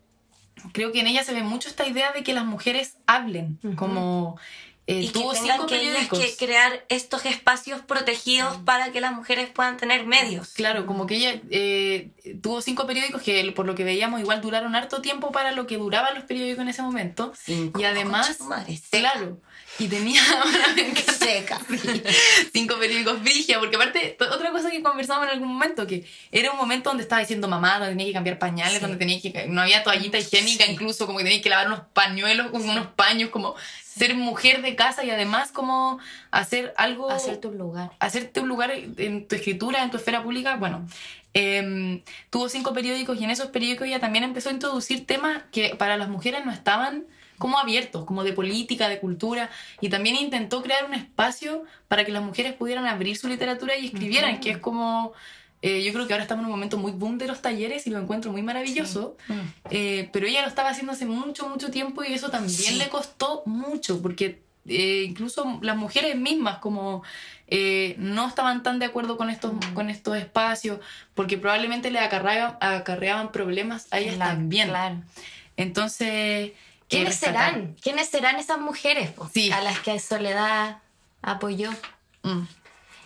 creo 0.71 0.91
que 0.91 1.01
en 1.01 1.07
ella 1.07 1.23
se 1.23 1.33
ve 1.35 1.43
mucho 1.43 1.69
esta 1.69 1.87
idea 1.87 2.11
de 2.11 2.23
que 2.23 2.33
las 2.33 2.45
mujeres 2.45 2.97
hablen, 3.05 3.59
como 3.75 4.39
eh, 4.87 5.01
y 5.01 5.07
que 5.07 5.13
tuvo 5.13 5.33
tengan 5.33 5.57
cinco 5.57 5.67
que 5.67 5.81
ellas 5.81 6.07
que 6.09 6.35
crear 6.37 6.85
estos 6.87 7.25
espacios 7.25 7.81
protegidos 7.81 8.55
para 8.65 8.91
que 8.93 9.01
las 9.01 9.11
mujeres 9.11 9.49
puedan 9.49 9.75
tener 9.75 10.05
medios. 10.05 10.49
Claro, 10.53 10.85
como 10.85 11.05
que 11.05 11.15
ella 11.17 11.41
eh, 11.49 12.09
tuvo 12.41 12.61
cinco 12.61 12.87
periódicos 12.87 13.21
que 13.21 13.51
por 13.51 13.65
lo 13.65 13.75
que 13.75 13.83
veíamos 13.83 14.21
igual 14.21 14.41
duraron 14.41 14.75
harto 14.75 15.01
tiempo 15.01 15.31
para 15.33 15.51
lo 15.51 15.67
que 15.67 15.77
duraban 15.77 16.15
los 16.15 16.23
periódicos 16.23 16.61
en 16.61 16.69
ese 16.69 16.81
momento. 16.81 17.33
Cinco, 17.37 17.79
Y 17.79 17.83
además, 17.83 18.39
madre, 18.41 18.79
claro, 18.89 19.39
y 19.77 19.87
tenía 19.89 20.21
encanta. 20.77 21.13
Seca. 21.13 21.59
cinco 22.53 22.75
periódicos 22.79 23.21
brigia, 23.21 23.59
porque 23.59 23.75
aparte, 23.75 24.17
otra 24.31 24.51
cosa 24.51 24.71
que 24.71 24.81
conversamos 24.81 25.25
en 25.25 25.33
algún 25.33 25.49
momento, 25.49 25.85
que 25.85 26.05
era 26.31 26.51
un 26.51 26.57
momento 26.57 26.89
donde 26.89 27.03
estaba 27.03 27.19
diciendo 27.21 27.47
mamá, 27.49 27.73
donde 27.79 27.89
tenía 27.89 28.07
que 28.07 28.13
cambiar 28.13 28.39
pañales, 28.39 28.75
Sí. 28.75 28.79
donde 28.79 28.97
tenía 28.97 29.21
que, 29.21 29.47
no 29.47 29.61
había 29.61 29.83
toallita 29.83 30.17
higiénica 30.17 30.65
Sí. 30.65 30.71
incluso, 30.71 31.05
como 31.05 31.17
que 31.19 31.25
tenía 31.25 31.41
que 31.41 31.49
lavar 31.49 31.67
unos 31.67 31.81
pañuelos, 31.93 32.51
como 32.51 32.71
unos 32.71 32.87
paños, 32.87 33.29
como 33.29 33.55
ser 33.97 34.15
mujer 34.15 34.61
de 34.61 34.75
casa 34.75 35.03
y 35.03 35.09
además 35.09 35.51
como 35.51 35.99
hacer 36.31 36.73
algo... 36.77 37.09
Hacerte 37.09 37.47
un 37.47 37.57
lugar. 37.57 37.91
Hacerte 37.99 38.39
un 38.39 38.47
lugar 38.47 38.71
en 38.71 39.27
tu 39.27 39.35
escritura, 39.35 39.83
en 39.83 39.91
tu 39.91 39.97
esfera 39.97 40.23
pública. 40.23 40.55
Bueno, 40.57 40.87
em, 41.33 42.03
tuvo 42.29 42.49
cinco 42.49 42.73
periódicos 42.73 43.19
y 43.19 43.23
en 43.23 43.31
esos 43.31 43.47
periódicos 43.47 43.87
ella 43.87 43.99
también 43.99 44.23
empezó 44.23 44.49
a 44.49 44.53
introducir 44.53 45.05
temas 45.05 45.43
que 45.51 45.75
para 45.75 45.97
las 45.97 46.09
mujeres 46.09 46.45
no 46.45 46.51
estaban 46.51 47.05
como 47.37 47.59
abiertos, 47.59 48.05
como 48.05 48.23
de 48.23 48.33
política, 48.33 48.89
de 48.89 48.99
cultura, 48.99 49.49
y 49.79 49.89
también 49.89 50.15
intentó 50.15 50.63
crear 50.63 50.85
un 50.85 50.95
espacio 50.95 51.63
para 51.87 52.03
que 52.03 52.11
las 52.11 52.23
mujeres 52.23 52.53
pudieran 52.53 52.87
abrir 52.87 53.15
su 53.15 53.27
literatura 53.27 53.77
y 53.77 53.87
escribieran, 53.87 54.39
que 54.39 54.51
es 54.51 54.57
como 54.57 55.13
eh, 55.61 55.83
yo 55.83 55.91
creo 55.91 56.05
que 56.05 56.13
ahora 56.13 56.23
estamos 56.23 56.43
en 56.43 56.47
un 56.47 56.51
momento 56.51 56.77
muy 56.77 56.91
boom 56.91 57.17
de 57.17 57.27
los 57.27 57.41
talleres 57.41 57.87
y 57.87 57.89
lo 57.89 57.99
encuentro 57.99 58.31
muy 58.31 58.43
maravilloso, 58.43 59.17
mm. 59.27 59.33
eh, 59.71 60.09
pero 60.13 60.27
ella 60.27 60.43
lo 60.43 60.47
estaba 60.47 60.69
haciendo 60.69 60.93
hace 60.93 61.05
mucho, 61.05 61.49
mucho 61.49 61.71
tiempo 61.71 62.03
y 62.03 62.13
eso 62.13 62.29
también 62.29 62.77
le 62.77 62.89
costó 62.89 63.41
mucho, 63.45 63.99
porque 64.01 64.41
eh, 64.67 65.05
incluso 65.07 65.59
las 65.63 65.75
mujeres 65.75 66.15
mismas 66.15 66.59
como 66.59 67.03
no 67.97 68.27
estaban 68.27 68.61
tan 68.61 68.77
de 68.77 68.85
acuerdo 68.85 69.17
con 69.17 69.29
estos, 69.29 69.53
mm. 69.53 69.73
con 69.73 69.89
estos 69.89 70.15
espacios, 70.17 70.79
porque 71.15 71.37
probablemente 71.37 71.89
le 71.89 71.99
acarreaban, 71.99 72.57
acarreaban 72.59 73.31
problemas 73.31 73.87
a 73.91 73.99
ellas 73.99 74.17
también. 74.17 74.69
Claro. 74.69 75.01
Entonces... 75.55 76.51
¿Quiénes 76.89 77.15
serán? 77.15 77.75
¿Quiénes 77.81 78.07
serán 78.07 78.37
esas 78.37 78.59
mujeres 78.59 79.11
a 79.51 79.61
las 79.61 79.79
que 79.79 79.99
Soledad 79.99 80.77
apoyó? 81.21 81.71
Mm. 82.23 82.43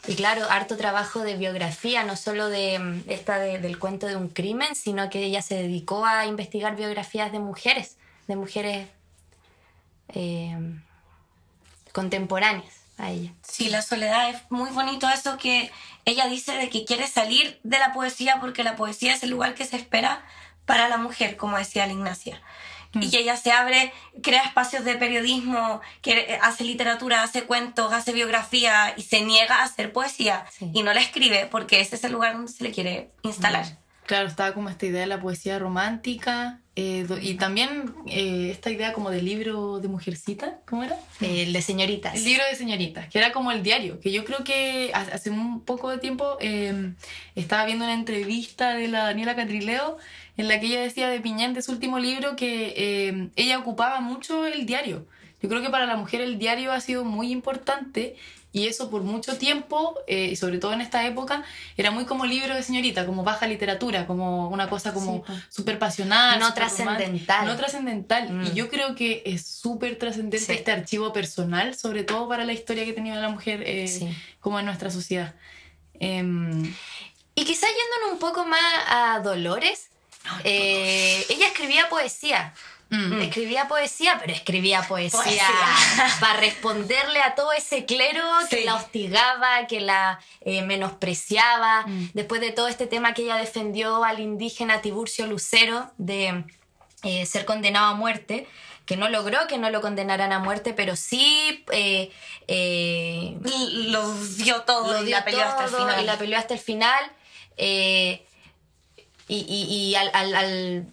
Y 0.08 0.16
claro, 0.16 0.50
harto 0.50 0.78
trabajo 0.78 1.20
de 1.20 1.36
biografía, 1.36 2.04
no 2.04 2.16
solo 2.16 2.50
de 2.50 2.80
mm, 2.80 3.04
esta 3.08 3.38
del 3.38 3.78
cuento 3.78 4.08
de 4.08 4.16
un 4.16 4.30
crimen, 4.30 4.76
sino 4.76 5.10
que 5.10 5.24
ella 5.24 5.42
se 5.42 5.56
dedicó 5.56 6.06
a 6.06 6.26
investigar 6.26 6.76
biografías 6.76 7.32
de 7.32 7.40
mujeres, 7.40 7.98
de 8.28 8.36
mujeres 8.36 8.88
eh, 10.10 10.58
contemporáneas 11.92 12.74
a 12.98 13.12
ella. 13.12 13.32
Sí, 13.44 13.70
la 13.70 13.82
soledad 13.82 14.30
es 14.30 14.42
muy 14.50 14.72
bonito 14.72 15.08
eso 15.08 15.38
que 15.38 15.72
ella 16.06 16.28
dice 16.28 16.54
de 16.54 16.70
que 16.70 16.84
quiere 16.84 17.08
salir 17.08 17.60
de 17.64 17.78
la 17.78 17.94
poesía 17.94 18.38
porque 18.42 18.64
la 18.64 18.76
poesía 18.76 19.14
es 19.14 19.22
el 19.24 19.30
lugar 19.30 19.54
que 19.54 19.66
se 19.66 19.76
espera 19.76 20.26
para 20.66 20.90
la 20.90 20.98
mujer, 20.98 21.38
como 21.38 21.58
decía 21.58 21.86
la 21.86 21.94
Ignacia 21.94 22.42
y 22.94 23.10
que 23.10 23.20
ella 23.20 23.38
se 23.38 23.52
abre, 23.52 23.94
crea 24.22 24.44
espacios 24.44 24.84
de 24.84 24.96
periodismo, 24.96 25.82
que 26.02 26.38
hace 26.42 26.64
literatura, 26.64 27.24
hace 27.24 27.44
cuentos, 27.44 27.94
hace 27.94 28.12
biografía 28.12 28.94
y 28.98 29.04
se 29.04 29.22
niega 29.22 29.58
a 29.58 29.64
hacer 29.64 29.94
poesía 29.94 30.46
y 30.74 30.84
no 30.84 30.94
la 30.94 31.02
escribe 31.02 31.48
porque 31.50 31.80
ese 31.80 31.96
es 31.96 32.04
el 32.04 32.12
lugar 32.12 32.34
donde 32.34 32.52
se 32.52 32.64
le 32.64 32.72
quiere 32.72 33.12
instalar. 33.24 33.66
Claro, 34.06 34.28
estaba 34.28 34.54
como 34.54 34.70
esta 34.70 34.86
idea 34.86 35.02
de 35.02 35.08
la 35.08 35.22
poesía 35.22 35.58
romántica 35.58 36.60
eh, 36.76 37.06
y 37.22 37.36
también 37.36 37.94
eh, 38.08 38.50
esta 38.52 38.72
idea 38.72 38.94
como 38.94 39.10
de 39.10 39.22
libro 39.22 39.80
de 39.80 39.88
mujercita, 39.88 40.60
¿cómo 40.66 40.84
era? 40.84 40.98
El 41.20 41.54
de 41.54 41.62
señoritas. 41.62 42.16
El 42.16 42.24
libro 42.24 42.44
de 42.50 42.56
señoritas, 42.56 43.08
que 43.10 43.20
era 43.20 43.32
como 43.32 43.52
el 43.52 43.62
diario, 43.62 44.00
que 44.00 44.12
yo 44.12 44.26
creo 44.26 44.44
que 44.44 44.92
hace 44.94 45.30
un 45.30 45.62
poco 45.62 45.90
de 45.90 45.98
tiempo 45.98 46.38
em, 46.40 46.96
estaba 47.36 47.66
viendo 47.66 47.86
una 47.86 47.94
entrevista 47.94 48.74
de 48.74 48.88
la 48.88 49.04
Daniela 49.04 49.36
Catrileo 49.36 49.98
en 50.38 50.48
la 50.48 50.60
que 50.60 50.68
ella 50.68 50.82
decía 50.82 51.10
de 51.10 51.20
Piñén, 51.20 51.54
de 51.54 51.62
su 51.62 51.72
último 51.72 52.00
libro, 52.00 52.36
que 52.36 52.74
eh, 52.76 53.30
ella 53.36 53.60
ocupaba 53.60 54.00
mucho 54.00 54.46
el 54.46 54.66
diario. 54.66 55.06
Yo 55.42 55.50
creo 55.50 55.62
que 55.62 55.70
para 55.70 55.86
la 55.86 55.96
mujer 55.96 56.22
el 56.22 56.38
diario 56.38 56.72
ha 56.72 56.80
sido 56.80 57.04
muy 57.04 57.32
importante 57.32 58.16
y 58.54 58.68
eso 58.68 58.90
por 58.90 59.04
mucho 59.04 59.38
tiempo, 59.38 59.96
eh, 60.08 60.30
y 60.32 60.36
sobre 60.36 60.58
todo 60.58 60.74
en 60.74 60.82
esta 60.82 61.06
época, 61.08 61.44
era 61.78 61.90
muy 61.90 62.06
como 62.06 62.26
libro 62.26 62.54
de 62.54 62.64
señorita, 62.64 63.06
como 63.06 63.24
baja 63.24 63.48
literatura, 63.48 64.06
como 64.06 64.50
una 64.50 64.70
cosa 64.70 64.94
como 64.94 65.24
súper 65.50 65.80
pasional. 65.80 66.40
No 66.40 66.54
trascendental. 66.54 67.46
No 67.46 67.56
trascendental. 67.56 68.28
Y 68.28 68.52
mm. 68.52 68.54
yo 68.54 68.70
creo 68.70 68.94
que 68.94 69.24
es 69.26 69.46
súper 69.46 69.98
trascendente 69.98 70.54
este 70.54 70.72
archivo 70.72 71.14
personal, 71.14 71.76
sobre 71.76 72.04
todo 72.04 72.28
para 72.28 72.44
la 72.44 72.52
historia 72.52 72.84
que 72.84 72.92
tenía 72.92 73.16
la 73.16 73.30
mujer 73.30 73.64
eh, 73.66 74.14
como 74.42 74.60
en 74.60 74.66
nuestra 74.66 74.90
sociedad. 74.90 75.34
Em, 76.00 76.64
y 77.36 77.46
quizás 77.46 77.70
yéndonos 77.70 78.14
un 78.14 78.20
poco 78.20 78.46
más 78.46 78.60
a 78.88 79.22
Dolores, 79.24 79.91
eh, 80.44 81.26
ella 81.30 81.48
escribía 81.48 81.90
poesía. 81.90 82.54
Mm. 82.90 83.22
Escribía 83.22 83.70
poesía, 83.70 84.18
pero 84.20 84.34
escribía 84.34 84.82
poesía, 84.82 85.48
para 86.20 86.42
responderle 86.42 87.22
a 87.22 87.36
todo 87.36 87.54
ese 87.54 87.86
clero 87.86 88.22
que 88.50 88.66
la 88.66 88.76
hostigaba, 88.76 89.66
que 89.68 89.80
la 89.80 90.20
eh, 90.42 90.62
menospreciaba. 90.62 91.88
Mm. 91.88 92.10
Después 92.14 92.42
de 92.42 92.52
todo 92.52 92.68
este 92.68 92.88
tema 92.88 93.14
que 93.14 93.24
ella 93.24 93.38
defendió 93.38 94.04
al 94.04 94.20
indígena 94.20 94.82
Tiburcio 94.82 95.26
Lucero 95.26 95.90
de 95.98 96.44
eh, 97.04 97.26
ser 97.26 97.46
condenado 97.46 97.88
a 97.88 97.94
muerte, 97.94 98.46
que 98.86 98.98
no 98.98 99.08
logró 99.08 99.48
que 99.48 99.58
no 99.58 99.70
lo 99.70 99.80
condenaran 99.80 100.34
a 100.34 100.40
muerte, 100.40 100.74
pero 100.74 100.98
sí 100.98 101.64
lo 102.50 104.14
dio 104.36 104.64
todo 104.64 105.02
y 105.02 105.10
la 105.10 105.24
peleó 105.24 105.44
hasta 105.44 105.64
el 105.64 105.70
final. 105.70 106.02
Y 106.02 106.06
la 106.06 106.18
peleó 106.18 106.38
hasta 106.38 106.56
el 106.56 106.60
final 106.60 107.12
y, 109.32 109.96
al, 109.96 110.86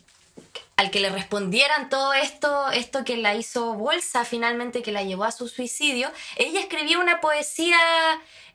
al, 0.76 0.90
que 0.90 1.00
le 1.00 1.10
respondieran 1.10 1.88
todo 1.88 2.12
esto, 2.14 2.70
esto 2.70 3.04
que 3.04 3.16
la 3.16 3.34
hizo 3.34 3.74
bolsa 3.74 4.24
finalmente, 4.24 4.82
que 4.82 4.92
la 4.92 5.02
llevó 5.02 5.24
a 5.24 5.32
su 5.32 5.48
suicidio, 5.48 6.10
ella 6.36 6.60
escribió 6.60 7.00
una 7.00 7.20
poesía... 7.20 7.78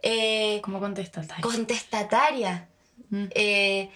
Eh, 0.02 0.60
como 0.64 0.80
contestataria. 0.80 1.42
Contestataria. 1.42 2.68
Mm. 3.10 3.26
Eh, 3.32 3.90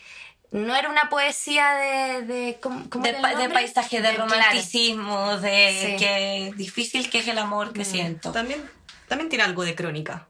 no 0.51 0.75
era 0.75 0.89
una 0.89 1.09
poesía 1.09 1.73
de... 1.75 2.21
De, 2.23 2.59
de, 2.59 3.49
paisaje, 3.49 4.01
de, 4.01 4.11
romanticismo, 4.13 5.37
de 5.37 5.95
que 5.99 6.53
difícil 6.55 7.09
que 7.09 7.19
es 7.19 7.27
el 7.27 7.37
amor 7.37 7.73
que 7.73 7.81
mm. 7.81 7.85
siento. 7.85 8.31
También, 8.31 8.69
también 9.07 9.29
tiene 9.29 9.43
algo 9.45 9.63
de 9.63 9.75
crónica. 9.75 10.27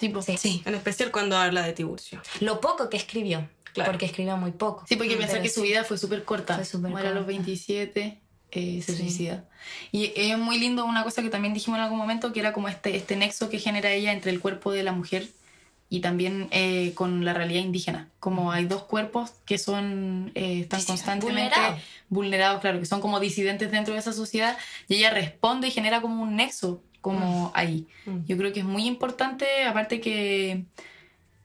Sí, 0.00 0.36
sí. 0.36 0.62
En 0.64 0.74
especial 0.74 1.10
cuando 1.10 1.36
habla 1.36 1.62
de 1.62 1.72
Tiburcio. 1.72 2.20
Lo 2.40 2.60
poco 2.60 2.88
que 2.88 2.96
escribió. 2.96 3.48
Porque 3.84 4.06
escribió 4.06 4.36
muy 4.36 4.52
poco. 4.52 4.84
Sí, 4.88 4.96
porque 4.96 5.16
pensar 5.16 5.42
que 5.42 5.48
su 5.48 5.62
vida 5.62 5.84
fue 5.84 5.98
súper 5.98 6.24
corta. 6.24 6.56
Fue 6.56 6.64
súper 6.64 6.92
corta. 6.92 7.10
a 7.10 7.12
los 7.12 7.26
27, 7.26 8.18
eh, 8.50 8.82
se 8.82 8.96
suicida. 8.96 9.44
Y 9.92 10.12
es 10.16 10.36
muy 10.38 10.58
lindo 10.58 10.84
una 10.84 11.04
cosa 11.04 11.22
que 11.22 11.30
también 11.30 11.54
dijimos 11.54 11.78
en 11.78 11.84
algún 11.84 11.98
momento, 11.98 12.32
que 12.32 12.40
era 12.40 12.52
como 12.52 12.68
este, 12.68 12.96
este 12.96 13.16
nexo 13.16 13.48
que 13.48 13.58
genera 13.58 13.92
ella 13.92 14.12
entre 14.12 14.30
el 14.30 14.40
cuerpo 14.40 14.72
de 14.72 14.82
la 14.82 14.92
mujer 14.92 15.28
y 15.92 16.00
también 16.00 16.48
eh, 16.52 16.92
con 16.94 17.24
la 17.24 17.34
realidad 17.34 17.60
indígena. 17.60 18.08
Como 18.20 18.52
hay 18.52 18.64
dos 18.64 18.84
cuerpos 18.84 19.32
que 19.44 19.58
son, 19.58 20.30
eh, 20.36 20.60
están 20.60 20.82
constantemente 20.84 21.56
vulnerados. 22.08 22.60
claro, 22.60 22.78
que 22.78 22.86
son 22.86 23.00
como 23.00 23.18
disidentes 23.18 23.72
dentro 23.72 23.94
de 23.94 24.00
esa 24.00 24.12
sociedad, 24.12 24.56
y 24.88 24.96
ella 24.96 25.10
responde 25.10 25.68
y 25.68 25.70
genera 25.72 26.00
como 26.00 26.22
un 26.22 26.36
nexo 26.36 26.82
como 27.00 27.52
ahí. 27.54 27.86
Mm. 28.06 28.24
Yo 28.26 28.36
creo 28.36 28.52
que 28.52 28.60
es 28.60 28.66
muy 28.66 28.86
importante, 28.86 29.64
aparte 29.64 30.00
que 30.00 30.64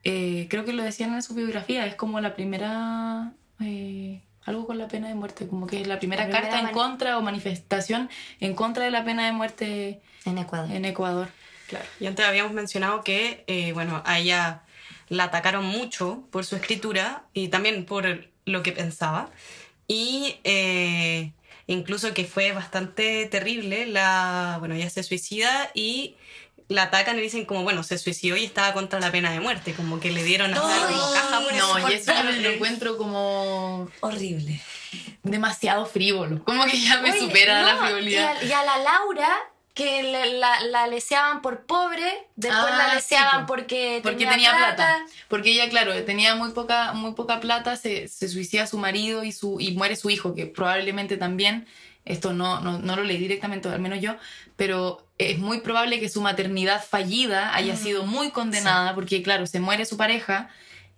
eh, 0.03 0.47
creo 0.49 0.65
que 0.65 0.73
lo 0.73 0.83
decían 0.83 1.13
en 1.13 1.23
su 1.23 1.33
biografía, 1.33 1.85
es 1.85 1.95
como 1.95 2.19
la 2.19 2.35
primera, 2.35 3.33
eh, 3.59 4.21
algo 4.43 4.67
con 4.67 4.77
la 4.77 4.87
pena 4.87 5.07
de 5.07 5.15
muerte, 5.15 5.47
como 5.47 5.67
que 5.67 5.81
es 5.81 5.87
la 5.87 5.97
primera, 5.99 6.29
carta 6.29 6.59
en 6.59 6.67
contra 6.67 7.17
o 7.17 7.21
manifestación 7.21 8.09
en 8.39 8.53
contra 8.53 8.85
de 8.85 8.91
la 8.91 9.03
pena 9.03 9.25
de 9.25 9.31
muerte 9.31 10.01
en 10.25 10.37
Ecuador. 10.37 10.71
En 10.71 10.85
Ecuador. 10.85 11.29
Claro. 11.67 11.85
Y 11.99 12.05
antes 12.05 12.25
habíamos 12.25 12.53
mencionado 12.53 13.03
que, 13.03 13.43
eh, 13.47 13.73
bueno, 13.73 14.03
a 14.05 14.19
ella 14.19 14.61
la 15.09 15.25
atacaron 15.25 15.65
mucho 15.65 16.27
por 16.31 16.45
su 16.45 16.55
escritura 16.55 17.23
y 17.33 17.47
también 17.47 17.85
por 17.85 18.27
lo 18.45 18.61
que 18.61 18.71
pensaba. 18.71 19.31
Y 19.87 20.35
incluso 21.67 22.13
que 22.13 22.25
fue 22.25 22.51
bastante 22.51 23.25
terrible, 23.25 23.85
la, 23.85 24.57
bueno, 24.59 24.75
ella 24.75 24.89
se 24.89 25.03
suicida 25.03 25.71
y 25.73 26.15
la 26.67 26.83
atacan 26.83 27.17
y 27.17 27.21
dicen 27.21 27.45
como, 27.45 27.63
bueno, 27.63 27.83
se 27.83 27.97
suicidó 27.97 28.35
y 28.37 28.45
estaba 28.45 28.73
contra 28.73 28.99
la 28.99 29.11
pena 29.11 29.31
de 29.31 29.39
muerte, 29.39 29.73
como 29.73 29.99
que 29.99 30.11
le 30.11 30.23
dieron 30.23 30.53
a 30.53 30.57
como 30.59 31.13
caja 31.13 31.41
por 31.41 31.53
No, 31.53 31.89
y 31.89 31.93
eso 31.93 32.11
lo 32.23 32.49
encuentro 32.49 32.97
como 32.97 33.89
horrible. 33.99 34.61
Demasiado 35.23 35.85
frívolo, 35.85 36.43
como 36.43 36.65
que 36.65 36.79
ya 36.79 37.01
me 37.01 37.17
supera 37.17 37.61
la 37.61 37.77
frivolidad. 37.77 38.41
Y 38.41 38.51
a, 38.51 38.63
la 38.63 38.77
Laura 38.77 39.29
que 39.75 40.03
la, 40.03 40.61
la, 40.61 40.87
leseaban 40.87 41.41
por 41.41 41.65
pobre, 41.65 42.07
después 42.37 42.63
la 42.63 42.91
ah, 42.91 42.95
leseaban 42.95 43.45
porque, 43.45 43.99
porque 44.01 44.25
tenía, 44.25 44.55
plata. 44.55 45.05
Porque 45.27 45.51
ella, 45.51 45.69
claro, 45.69 46.01
tenía 46.05 46.33
muy 46.35 46.51
poca, 46.51 46.93
muy 46.93 47.11
poca 47.11 47.41
plata, 47.41 47.75
se, 47.75 48.07
se 48.07 48.29
suicida 48.29 48.67
su 48.67 48.77
marido 48.77 49.25
y, 49.25 49.33
su, 49.33 49.59
y 49.59 49.71
muere 49.71 49.97
su 49.97 50.09
hijo, 50.09 50.33
que 50.33 50.45
probablemente 50.45 51.17
también 51.17 51.67
esto 52.05 52.31
no, 52.31 52.61
no, 52.61 52.79
no, 52.79 52.95
lo 52.95 53.03
leí 53.03 53.17
directamente, 53.17 53.67
al 53.67 53.81
menos 53.81 53.99
yo, 53.99 54.15
pero 54.55 55.05
es 55.17 55.39
muy 55.39 55.59
probable 55.59 55.99
que 55.99 56.07
su 56.07 56.21
maternidad 56.21 56.81
fallida 56.81 57.53
haya 57.53 57.73
mm. 57.73 57.77
sido 57.77 58.05
muy 58.05 58.31
condenada, 58.31 58.95
porque 58.95 59.21
claro, 59.23 59.45
se 59.45 59.59
muere 59.59 59.85
su 59.85 59.97
pareja. 59.97 60.49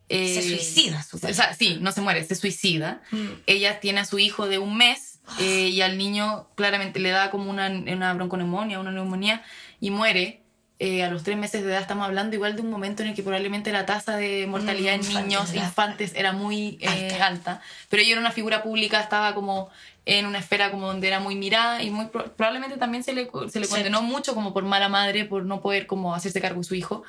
Eh, 0.10 0.36
se 0.36 0.42
suicida 0.44 1.04
su 1.04 1.18
O 1.18 1.20
sea, 1.20 1.54
sí, 1.54 1.80
no 1.82 1.92
se 1.92 2.02
muere, 2.02 2.24
se 2.24 2.36
suicida. 2.36 3.02
Mm. 3.10 3.28
Ella 3.48 3.80
tiene 3.80 4.02
a 4.02 4.06
su 4.06 4.20
hijo 4.20 4.48
de 4.48 4.60
un 4.60 4.78
mes 4.78 5.17
eh, 5.40 5.70
y 5.70 5.82
al 5.82 5.98
niño 5.98 6.48
claramente 6.56 7.00
le 7.00 7.10
da 7.12 7.30
como 7.30 7.50
una, 7.50 7.68
una 7.70 8.14
bronconeumonía, 8.14 8.80
una 8.80 8.92
neumonía 8.92 9.44
y 9.80 9.90
muere. 9.92 10.42
eh, 10.80 11.02
a 11.04 11.10
los 11.10 11.24
tres 11.24 11.36
meses 11.38 11.64
de 11.64 11.72
edad 11.72 11.82
estamos 11.82 12.06
hablando 12.06 12.36
igual 12.36 12.56
de 12.56 12.62
un 12.62 12.70
momento 12.70 13.02
en 13.02 13.10
el 13.10 13.16
que 13.16 13.24
probablemente 13.24 13.72
la 13.72 13.88
tasa 13.88 14.16
de 14.16 14.46
mortalidad 14.46 14.94
en 14.94 15.02
Mm, 15.02 15.04
infantes 15.06 15.24
niños, 15.26 15.50
era 15.54 15.64
infantes, 15.66 16.14
era 16.16 16.34
muy 16.34 16.78
eh, 16.82 17.18
alta. 17.20 17.62
Pero 17.90 18.04
ella 18.04 18.12
era 18.12 18.22
una 18.22 18.30
figura 18.32 18.62
pública, 18.62 19.02
estaba 19.02 19.34
como 19.34 19.70
en 20.06 20.28
una 20.28 20.38
esfera 20.38 20.70
como 20.70 20.86
donde 20.88 21.08
era 21.08 21.20
muy 21.20 21.36
mirada 21.36 21.82
y 21.82 21.90
muy 21.90 22.06
pro- 22.06 22.32
probablemente 22.36 22.78
también 22.78 23.04
se 23.04 23.14
le, 23.14 23.28
se 23.50 23.60
le 23.60 23.66
Sí. 23.66 23.72
condenó 23.74 24.04
mucho 24.04 24.36
como 24.36 24.54
por 24.54 24.64
mala 24.66 24.88
madre, 24.88 25.26
por 25.26 25.44
no 25.46 25.62
poder 25.62 25.88
como 25.88 26.14
hacerse 26.14 26.40
cargo 26.42 26.60
de 26.62 26.64
su 26.68 26.76
hijo. 26.76 27.02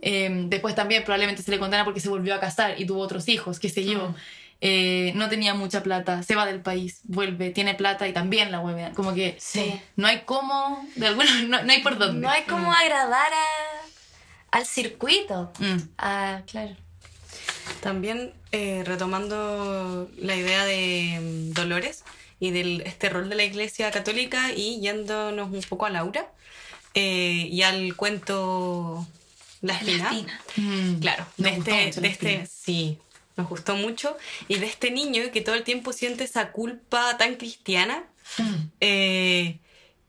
Eh, 0.00 0.44
después 0.46 0.74
también 0.74 1.02
probablemente 1.04 1.42
se 1.42 1.50
le 1.50 1.58
condena 1.58 1.84
porque 1.84 2.00
se 2.00 2.08
volvió 2.08 2.34
a 2.34 2.40
casar 2.40 2.80
y 2.80 2.86
tuvo 2.86 3.00
otros 3.00 3.28
hijos, 3.28 3.58
qué 3.58 3.68
sé 3.68 3.84
yo. 3.84 4.14
Eh, 4.62 5.12
no 5.14 5.28
tenía 5.30 5.54
mucha 5.54 5.82
plata, 5.82 6.22
se 6.22 6.34
va 6.34 6.44
del 6.44 6.60
país, 6.60 7.00
vuelve, 7.04 7.50
tiene 7.50 7.74
plata 7.74 8.06
y 8.06 8.12
también 8.12 8.52
la 8.52 8.60
hueve. 8.60 8.90
Como 8.94 9.14
que 9.14 9.36
Sí. 9.40 9.80
no 9.96 10.06
hay 10.06 10.20
cómo, 10.26 10.86
de 10.96 11.06
alguna, 11.06 11.42
no, 11.48 11.62
no 11.62 11.72
hay 11.72 11.82
por 11.82 11.96
dónde. 11.96 12.20
No 12.20 12.30
hay 12.30 12.42
como 12.42 12.70
agradar 12.70 13.32
a- 13.32 14.56
al 14.58 14.66
circuito. 14.66 15.50
Mm. 15.60 15.76
Ah, 15.98 16.42
claro. 16.50 16.76
También 17.80 18.34
eh, 18.52 18.82
retomando 18.84 20.10
la 20.18 20.34
idea 20.36 20.64
de 20.64 21.18
mm, 21.20 21.52
Dolores 21.54 22.04
y 22.40 22.50
de 22.50 22.82
este 22.84 23.08
rol 23.08 23.28
de 23.30 23.36
la 23.36 23.44
Iglesia 23.44 23.90
Católica 23.90 24.52
y 24.52 24.80
yéndonos 24.80 25.50
un 25.52 25.62
poco 25.62 25.86
a 25.86 25.90
Laura 25.90 26.26
eh, 26.94 27.46
y 27.50 27.62
al 27.62 27.94
cuento 27.96 29.06
La 29.62 29.74
Espina. 29.74 30.10
espina. 30.10 30.40
Mm. 30.56 31.00
Claro, 31.00 31.26
Nos 31.38 31.64
de 31.64 31.86
este, 31.86 32.00
de 32.00 32.08
este 32.08 32.46
sí, 32.46 32.98
nos 33.40 33.48
gustó 33.48 33.74
mucho. 33.76 34.16
Y 34.48 34.56
de 34.56 34.66
este 34.66 34.90
niño 34.90 35.22
que 35.32 35.40
todo 35.40 35.54
el 35.54 35.64
tiempo 35.64 35.92
siente 35.92 36.24
esa 36.24 36.52
culpa 36.52 37.16
tan 37.18 37.34
cristiana. 37.36 38.04
eh, 38.80 39.58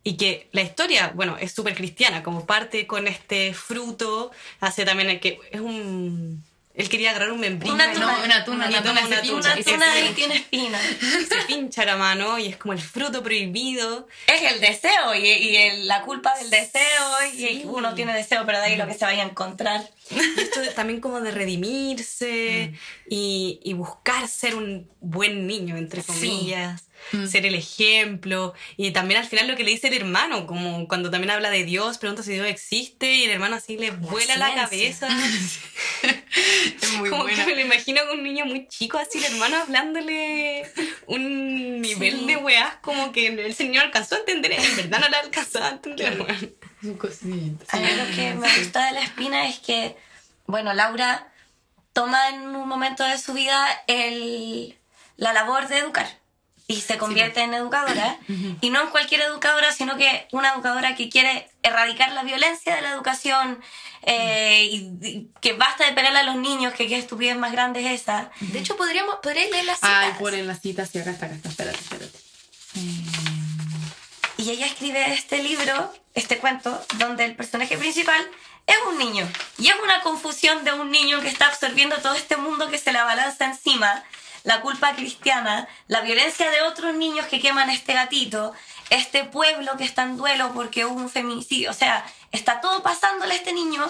y 0.03 0.17
que 0.17 0.49
la 0.51 0.61
historia, 0.61 1.11
bueno, 1.15 1.37
es 1.37 1.51
súper 1.51 1.75
cristiana, 1.75 2.23
como 2.23 2.45
parte 2.45 2.87
con 2.87 3.07
este 3.07 3.53
fruto, 3.53 4.31
hace 4.59 4.83
también 4.85 5.09
el 5.09 5.19
que 5.19 5.39
es 5.51 5.61
un... 5.61 6.43
Él 6.73 6.87
quería 6.89 7.09
agarrar 7.09 7.31
un 7.33 7.39
membrillo. 7.41 7.73
Una 7.75 7.91
tuna. 7.91 8.05
No, 8.17 8.23
una 8.23 8.45
tuna, 8.45 8.67
una 8.67 8.81
tuna, 8.81 9.05
una 9.05 9.21
tuna. 9.21 9.37
Una 9.51 9.59
y 9.59 9.63
tuna 9.63 9.85
tiene 10.15 10.35
espina. 10.37 10.79
se 11.27 11.35
pincha 11.47 11.83
la 11.85 11.97
mano 11.97 12.39
y 12.39 12.47
es 12.47 12.57
como 12.57 12.71
el 12.73 12.79
fruto 12.79 13.21
prohibido. 13.21 14.07
Es 14.27 14.41
el 14.51 14.61
deseo 14.61 15.13
y, 15.15 15.25
y 15.27 15.55
el- 15.57 15.87
la 15.87 16.01
culpa 16.03 16.33
del 16.37 16.49
deseo 16.49 17.25
y 17.33 17.37
Sí. 17.37 17.61
uno 17.65 17.93
tiene 17.93 18.13
deseo, 18.13 18.45
pero 18.45 18.59
de 18.59 18.65
ahí 18.65 18.75
lo 18.77 18.87
que 18.87 18.93
se 18.93 19.03
vaya 19.05 19.23
a 19.23 19.25
encontrar. 19.27 19.89
Y 20.09 20.17
esto 20.41 20.61
también 20.75 21.01
como 21.01 21.19
de 21.21 21.31
redimirse 21.31 22.73
y, 23.09 23.59
y 23.63 23.73
buscar 23.73 24.27
ser 24.27 24.55
un 24.55 24.89
buen 24.99 25.47
niño, 25.47 25.77
entre 25.77 26.03
comillas, 26.03 26.83
ser 27.29 27.45
el 27.45 27.55
ejemplo. 27.55 28.53
Y 28.77 28.91
también 28.91 29.19
al 29.19 29.27
final 29.27 29.47
lo 29.47 29.55
que 29.55 29.63
le 29.63 29.71
dice 29.71 29.87
el 29.87 29.95
hermano, 29.95 30.47
como 30.47 30.87
cuando 30.87 31.09
también 31.11 31.31
habla 31.31 31.49
de 31.49 31.63
Dios, 31.63 31.97
pregunta 31.97 32.23
si 32.23 32.33
Dios 32.33 32.47
existe 32.47 33.11
y 33.13 33.23
el 33.23 33.31
hermano 33.31 33.55
así 33.55 33.77
le 33.77 33.91
vuela 33.91 34.37
la 34.37 34.67
ciencia. 34.67 35.07
cabeza. 35.07 35.07
Es 36.81 36.93
muy 36.93 37.09
como 37.09 37.23
buena. 37.23 37.37
que 37.37 37.45
me 37.45 37.55
lo 37.55 37.61
imagino 37.61 38.01
con 38.07 38.19
un 38.19 38.23
niño 38.23 38.45
muy 38.45 38.67
chico, 38.67 38.97
así 38.97 39.17
el 39.17 39.25
hermano 39.25 39.57
hablándole 39.57 40.63
un 41.07 41.81
nivel 41.81 42.25
de 42.25 42.37
weás 42.37 42.75
como 42.81 43.11
que 43.11 43.27
el 43.27 43.53
señor 43.53 43.85
alcanzó 43.85 44.15
a 44.15 44.19
entender, 44.19 44.53
en 44.53 44.75
verdad 44.75 44.99
no 44.99 45.09
la 45.09 45.19
alcanzó 45.19 45.63
a 45.63 45.69
entender. 45.69 46.17
cosita. 46.97 47.65
A 47.69 47.79
mí 47.79 47.87
lo 47.95 48.15
que 48.15 48.33
me 48.35 48.57
gusta 48.57 48.85
de 48.87 48.91
la 48.93 49.01
espina 49.01 49.47
es 49.49 49.59
que, 49.59 49.97
bueno, 50.47 50.73
Laura 50.73 51.27
toma 51.93 52.29
en 52.29 52.55
un 52.55 52.67
momento 52.67 53.03
de 53.03 53.17
su 53.17 53.33
vida 53.33 53.67
el, 53.87 54.77
la 55.17 55.33
labor 55.33 55.67
de 55.67 55.79
educar 55.79 56.20
y 56.71 56.81
se 56.81 56.97
convierte 56.97 57.41
en 57.41 57.53
educadora. 57.53 58.17
Y 58.61 58.69
no 58.69 58.81
en 58.81 58.89
cualquier 58.89 59.21
educadora, 59.21 59.71
sino 59.71 59.97
que 59.97 60.27
una 60.31 60.53
educadora 60.53 60.95
que 60.95 61.09
quiere 61.09 61.49
erradicar 61.63 62.11
la 62.11 62.23
violencia 62.23 62.75
de 62.75 62.81
la 62.81 62.91
educación 62.91 63.59
eh, 64.03 64.67
y, 64.71 64.75
y 65.07 65.27
que 65.41 65.53
basta 65.53 65.85
de 65.85 65.93
pegarle 65.93 66.19
a 66.19 66.23
los 66.23 66.35
niños, 66.35 66.73
que 66.73 66.87
qué 66.87 66.97
estupidez 66.97 67.37
más 67.37 67.51
grande 67.51 67.79
es 67.85 68.01
esa. 68.01 68.31
De 68.39 68.59
hecho, 68.59 68.75
podríamos, 68.77 69.15
podría 69.21 69.47
leer 69.49 69.65
las 69.65 69.79
Ay, 69.83 70.05
citas. 70.05 70.19
ponen 70.19 70.47
las 70.47 70.61
citas, 70.61 70.89
sí, 70.91 70.99
acá 70.99 71.11
está, 71.11 71.25
acá 71.27 71.35
está, 71.35 71.49
espérate, 71.49 71.79
espérate. 71.79 72.19
Y 74.37 74.49
ella 74.49 74.65
escribe 74.65 75.13
este 75.13 75.43
libro, 75.43 75.93
este 76.15 76.37
cuento, 76.39 76.83
donde 76.97 77.25
el 77.25 77.35
personaje 77.35 77.77
principal 77.77 78.27
es 78.65 78.77
un 78.89 78.97
niño. 78.97 79.27
Y 79.59 79.67
es 79.67 79.75
una 79.83 80.01
confusión 80.01 80.63
de 80.63 80.73
un 80.73 80.89
niño 80.91 81.21
que 81.21 81.27
está 81.27 81.47
absorbiendo 81.47 81.95
todo 81.97 82.15
este 82.15 82.37
mundo 82.37 82.69
que 82.69 82.77
se 82.79 82.91
le 82.91 82.99
abalanza 82.99 83.45
encima, 83.45 84.03
la 84.43 84.61
culpa 84.61 84.95
cristiana, 84.95 85.67
la 85.87 86.01
violencia 86.01 86.49
de 86.49 86.61
otros 86.63 86.95
niños 86.95 87.25
que 87.27 87.39
queman 87.39 87.69
este 87.69 87.93
gatito, 87.93 88.53
este 88.89 89.23
pueblo 89.25 89.77
que 89.77 89.83
está 89.83 90.03
en 90.03 90.17
duelo 90.17 90.51
porque 90.53 90.85
hubo 90.85 90.95
un 90.99 91.09
feminicidio. 91.09 91.71
O 91.71 91.73
sea, 91.73 92.05
está 92.31 92.61
todo 92.61 92.83
pasándole 92.83 93.33
a 93.33 93.37
este 93.37 93.53
niño. 93.53 93.85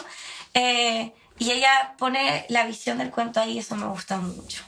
eh, 0.54 1.14
y 1.42 1.50
ella 1.50 1.96
pone 1.98 2.46
la 2.50 2.68
visión 2.68 3.00
del 3.00 3.10
cuento 3.10 3.40
ahí, 3.40 3.58
eso 3.58 3.76
me 3.76 3.88
gusta 3.88 4.18
mucho. 4.18 4.64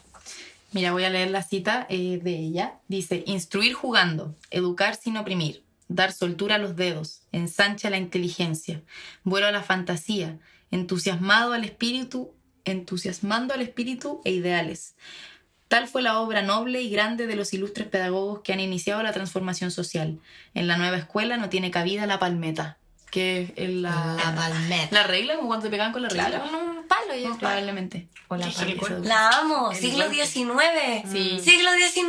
Mira, 0.72 0.92
voy 0.92 1.04
a 1.04 1.12
leer 1.12 1.30
la 1.30 1.44
cita 1.44 1.86
eh, 1.88 2.20
de 2.20 2.36
ella. 2.36 2.80
Dice, 2.88 3.24
instruir 3.28 3.74
jugando, 3.74 4.36
educar 4.50 4.96
sin 4.96 5.18
oprimir, 5.18 5.64
dar 5.88 6.12
soltura 6.12 6.56
a 6.56 6.58
los 6.58 6.76
dedos, 6.76 7.22
ensancha 7.32 7.92
la 7.92 8.00
inteligencia, 8.00 8.82
vuelo 9.24 9.46
a 9.46 9.52
la 9.52 9.62
fantasía, 9.62 10.40
entusiasmado 10.72 11.54
al 11.54 11.64
espíritu, 11.64 12.34
entusiasmando 12.66 13.54
al 13.54 13.62
espíritu 13.62 14.22
e 14.26 14.32
ideales. 14.32 14.96
Tal 15.74 15.88
fue 15.88 16.04
la 16.04 16.20
obra 16.20 16.44
noble 16.44 16.84
y 16.84 16.90
grande 16.92 17.26
de 17.26 17.36
los 17.36 17.52
ilustres 17.52 17.88
pedagogos 17.88 18.42
que 18.42 18.54
han 18.54 18.60
iniciado 18.60 19.02
la 19.02 19.12
transformación 19.12 19.72
social. 19.72 20.20
En 20.54 20.68
la 20.68 20.78
nueva 20.78 20.98
escuela 20.98 21.36
no 21.38 21.50
tiene 21.50 21.72
cabida 21.72 22.06
la 22.06 22.20
palmeta, 22.20 22.78
que 23.10 23.52
es 23.56 23.72
la, 23.72 24.16
La 24.24 24.36
palmeta. 24.36 24.90
la 24.92 25.02
regla, 25.02 25.36
como 25.36 25.48
cuando 25.48 25.68
te 25.68 25.78
con 25.92 26.04
la 26.04 26.10
regla. 26.10 26.28
Claro, 26.30 26.83
palo 26.96 27.16
yo. 27.16 27.38
Probablemente. 27.38 28.08
O 28.28 28.36
la. 28.36 28.48
La 29.04 29.30
amo, 29.40 29.72
El 29.72 29.78
siglo. 29.78 30.10
XIX. 30.10 31.04
Sí. 31.12 31.40
Siglo 31.44 31.70
XIX, 31.74 31.94
Sí, 31.94 32.04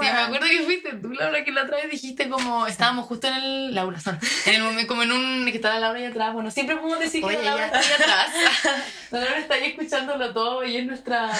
me 0.00 0.08
acuerdo 0.08 0.46
que 0.48 0.62
fuiste 0.64 0.92
tú, 0.94 1.08
Laura, 1.12 1.44
que 1.44 1.52
la 1.52 1.62
otra 1.64 1.76
vez 1.76 1.90
dijiste 1.90 2.28
como 2.28 2.66
estábamos 2.66 3.06
justo 3.06 3.26
en 3.28 3.34
el. 3.34 3.74
Laura, 3.74 3.98
sorry, 4.00 4.18
en 4.46 4.54
el 4.54 4.62
momento, 4.62 4.88
como 4.88 5.02
en 5.02 5.12
un. 5.12 5.44
que 5.46 5.56
estaba 5.56 5.78
Laura 5.78 5.98
ahí 5.98 6.04
atrás. 6.06 6.32
Bueno, 6.34 6.50
siempre 6.50 6.76
podemos 6.76 7.00
decir 7.00 7.24
Oye, 7.24 7.36
que 7.36 7.42
la 7.42 7.50
Laura 7.56 7.70
ya. 7.72 7.80
está 7.80 7.94
ahí 7.94 8.00
atrás. 8.02 8.84
La 9.12 9.20
Laura 9.20 9.38
está 9.38 9.54
ahí 9.54 9.64
escuchándolo 9.66 10.32
todo 10.34 10.64
y 10.64 10.76
es 10.78 10.84
nuestra, 10.86 11.30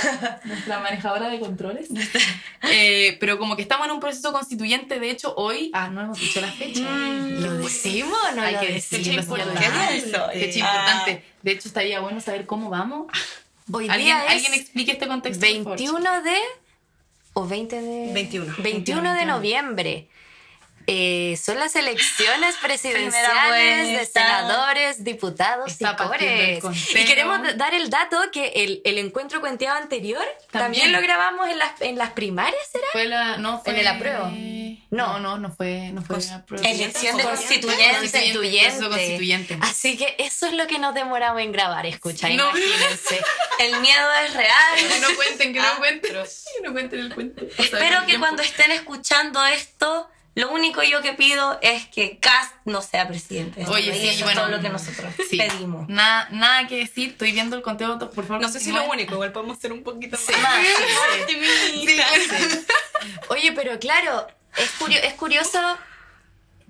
nuestra 0.45 0.79
manejadora 0.79 1.29
de 1.29 1.41
controles. 1.41 1.89
Eh, 2.69 3.17
pero 3.21 3.39
como 3.39 3.55
que 3.55 3.63
estamos 3.63 3.87
en 3.87 3.93
un 3.93 4.01
proceso 4.01 4.33
constituyente, 4.33 4.99
de 4.99 5.11
hecho, 5.11 5.35
hoy. 5.37 5.71
Ah, 5.73 5.89
no 5.89 6.01
hemos 6.01 6.19
dicho 6.19 6.41
la 6.41 6.51
fecha. 6.51 6.81
Mm. 6.81 7.41
¿Lo 7.43 7.53
decimos 7.59 8.19
no 8.35 8.43
Hay 8.43 8.55
lo 8.55 8.61
que 8.61 8.73
decirlo, 8.73 9.25
¿Por 9.25 9.39
señora 9.39 9.61
qué 9.61 9.69
Laura. 9.69 9.91
eso? 9.95 10.29
Fecha 10.33 10.59
importante. 10.59 11.25
De 11.47 11.53
hecho, 11.53 11.69
estaría 11.69 12.01
bueno 12.01 12.21
saber 12.21 12.45
cómo 12.45 12.71
vamos. 12.71 13.07
Hoy 13.73 13.89
¿Alguien, 13.89 14.17
día 14.17 14.27
es 14.27 14.33
alguien 14.33 14.55
explique 14.55 14.91
este 14.91 15.07
contexto? 15.07 15.47
por 15.47 15.79
favor? 15.79 15.79
21 15.79 16.23
de... 16.25 16.37
¿O 17.35 17.47
20 17.47 17.81
de...? 17.83 18.13
21. 18.13 18.55
21 18.59 19.01
de 19.01 19.15
21. 19.15 19.33
noviembre. 19.33 20.09
Eh, 20.88 21.37
son 21.42 21.59
las 21.59 21.75
elecciones 21.75 22.55
presidenciales 22.62 23.99
de 23.99 24.07
senadores, 24.07 25.03
diputados 25.05 25.70
Está 25.72 25.96
y 25.99 26.61
cores. 26.61 27.07
queremos 27.07 27.40
dar 27.57 27.75
el 27.75 27.90
dato 27.90 28.18
que 28.33 28.49
el, 28.55 28.83
el 28.85 28.99
encuentro 28.99 29.40
cuenteado 29.40 29.77
anterior 29.79 30.22
también, 30.53 30.85
También. 30.85 30.92
lo 30.92 31.01
grabamos 31.01 31.49
en 31.49 31.59
las, 31.59 31.81
en 31.81 31.99
las 31.99 32.11
primarias, 32.12 32.61
¿será? 32.70 32.87
Fue 32.92 33.05
la. 33.07 33.37
No, 33.37 33.61
fue. 33.62 33.72
¿En 33.72 33.79
el 33.81 33.87
apruebo? 33.88 34.31
No, 34.90 35.18
no, 35.18 35.38
no 35.38 35.51
fue. 35.53 35.90
No 35.92 36.03
fue. 36.03 36.18
Elección 36.62 37.16
de 37.16 37.25
constituyente. 37.25 37.96
constituyente. 37.99 38.88
constituyente. 38.88 39.59
Así 39.62 39.96
que 39.96 40.14
eso 40.18 40.46
es 40.46 40.53
lo 40.53 40.66
que 40.68 40.79
nos 40.79 40.94
demoramos 40.94 41.42
en 41.42 41.51
grabar, 41.53 41.85
escucha, 41.87 42.29
No. 42.29 42.51
imagínense. 42.51 43.20
El 43.59 43.81
miedo 43.81 44.09
es 44.25 44.35
real. 44.35 44.77
Que 44.88 45.01
no 45.01 45.09
cuenten, 45.16 45.53
que 45.53 45.59
no 45.61 45.66
Ah. 45.66 45.75
cuenten. 45.79 46.12
Que 46.57 46.62
no 46.62 46.72
cuenten 46.72 47.01
el 47.01 47.14
cuento. 47.14 47.44
O 47.44 47.51
sea, 47.62 47.64
Espero 47.64 48.01
que 48.01 48.07
tiempo. 48.07 48.25
cuando 48.27 48.42
estén 48.42 48.70
escuchando 48.70 49.44
esto, 49.46 50.09
lo 50.37 50.51
único 50.53 50.83
yo 50.85 51.03
que 51.03 51.14
pido 51.14 51.59
es 51.62 51.87
que 51.87 52.18
Cast 52.18 52.55
no 52.64 52.81
sea 52.83 53.09
presidente. 53.09 53.64
Oye, 53.66 53.92
sí, 53.92 54.09
eso 54.09 54.25
bueno. 54.25 54.40
es 54.42 54.46
todo 54.46 54.57
lo 54.57 54.62
que 54.62 54.68
nosotros 54.68 55.12
Sí. 55.29 55.37
pedimos. 55.38 55.88
Nada, 55.88 56.29
nada 56.31 56.66
que 56.68 56.77
decir. 56.77 57.11
Estoy 57.11 57.33
viendo 57.33 57.57
el 57.57 57.62
conteo. 57.62 57.99
Por 57.99 58.25
favor, 58.25 58.40
No 58.42 58.49
sé 58.49 58.61
si 58.61 58.70
lo 58.70 58.85
único, 58.85 59.14
igual 59.14 59.33
podemos 59.33 59.59
ser 59.59 59.72
un 59.72 59.83
poquito 59.83 60.16
Sí, 60.16 60.33
más. 60.33 60.42
más, 60.42 60.66
sí. 61.27 62.66
Oye, 63.31 63.53
pero 63.53 63.79
claro, 63.79 64.27
es, 64.57 64.70
curio- 64.79 65.01
es 65.03 65.14
curioso 65.14 65.59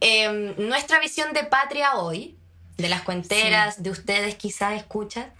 em, 0.00 0.54
nuestra 0.68 0.98
visión 1.00 1.32
de 1.32 1.44
patria 1.44 1.96
hoy, 1.96 2.36
de 2.76 2.88
las 2.88 3.02
cuenteras, 3.02 3.82
de 3.82 3.90
ustedes 3.90 4.34
quizás 4.36 4.74
escuchan, 4.74 5.32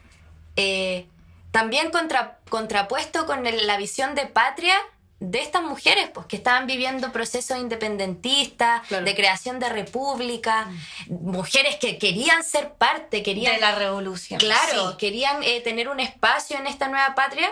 eh, 0.57 1.07
también 1.51 1.91
contra- 1.91 2.39
contrapuesto 2.49 3.27
con 3.27 3.47
el- 3.47 3.67
la 3.67 3.77
visión 3.77 4.15
de 4.15 4.27
patria 4.27 4.75
de 5.19 5.41
estas 5.41 5.63
mujeres, 5.63 6.11
pues, 6.13 6.27
que 6.27 6.37
estaban 6.37 6.67
viviendo 6.67 7.11
procesos 7.11 7.59
independentistas, 7.59 8.87
Claro. 8.87 9.05
de 9.05 9.15
creación 9.15 9.59
de 9.59 9.69
república, 9.71 10.69
mujeres 11.09 11.77
que 11.77 11.97
querían 11.99 12.45
ser 12.45 12.75
parte, 12.75 13.23
querían 13.23 13.55
De 13.55 13.61
la 13.61 13.75
revolución. 13.75 14.39
Claro, 14.39 14.91
Sí. 14.93 14.97
querían 14.99 15.43
eh, 15.43 15.61
tener 15.63 15.89
un 15.89 16.01
espacio 16.01 16.59
en 16.59 16.67
esta 16.67 16.89
nueva 16.89 17.15
patria 17.15 17.49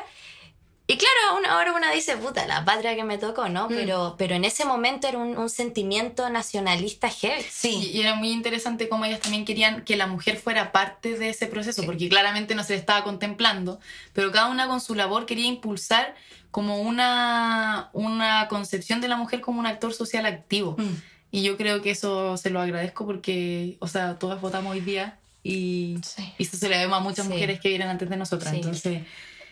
Y 0.86 0.98
claro, 0.98 1.38
una, 1.38 1.52
ahora 1.54 1.72
uno 1.72 1.86
dice, 1.94 2.14
puta, 2.18 2.46
la 2.46 2.62
patria 2.66 2.94
que 2.94 3.04
me 3.04 3.16
tocó, 3.16 3.48
¿no? 3.48 3.68
Pero, 3.68 4.16
pero 4.18 4.34
en 4.34 4.44
ese 4.44 4.66
momento 4.66 5.08
era 5.08 5.16
un, 5.16 5.36
un 5.38 5.48
sentimiento 5.48 6.28
nacionalista 6.28 7.08
heavy. 7.08 7.42
Sí, 7.50 7.90
y 7.90 8.00
era 8.02 8.16
muy 8.16 8.30
interesante 8.30 8.86
cómo 8.90 9.06
ellas 9.06 9.20
también 9.20 9.46
querían 9.46 9.82
que 9.84 9.96
la 9.96 10.06
mujer 10.06 10.36
fuera 10.36 10.72
parte 10.72 11.16
de 11.18 11.30
ese 11.30 11.46
proceso, 11.46 11.84
porque 11.86 12.10
claramente 12.10 12.54
no 12.54 12.62
se 12.64 12.74
le 12.74 12.80
estaba 12.80 13.02
contemplando, 13.02 13.80
pero 14.12 14.30
cada 14.30 14.48
una 14.50 14.68
con 14.68 14.82
su 14.82 14.94
labor 14.94 15.24
quería 15.24 15.46
impulsar 15.46 16.14
como 16.50 16.82
una, 16.82 17.88
una 17.94 18.46
concepción 18.48 19.00
de 19.00 19.08
la 19.08 19.16
mujer 19.16 19.40
como 19.40 19.60
un 19.60 19.66
actor 19.66 19.94
social 19.94 20.26
activo. 20.26 20.76
Mm. 20.78 20.94
Y 21.30 21.42
yo 21.42 21.56
creo 21.56 21.80
que 21.80 21.90
eso 21.92 22.36
se 22.36 22.50
lo 22.50 22.60
agradezco 22.60 23.06
porque, 23.06 23.76
o 23.80 23.88
sea, 23.88 24.18
todas 24.18 24.38
votamos 24.40 24.72
hoy 24.72 24.80
día 24.82 25.18
y, 25.42 25.96
Sí. 26.04 26.30
y 26.38 26.42
eso 26.44 26.58
se 26.58 26.68
le 26.68 26.76
vemos 26.76 26.98
a 26.98 27.00
muchas 27.00 27.26
Sí. 27.26 27.32
mujeres 27.32 27.58
que 27.58 27.70
vienen 27.70 27.88
antes 27.88 28.08
de 28.10 28.16
nosotras. 28.18 28.50
Sí. 28.52 28.56
Entonces, 28.58 29.02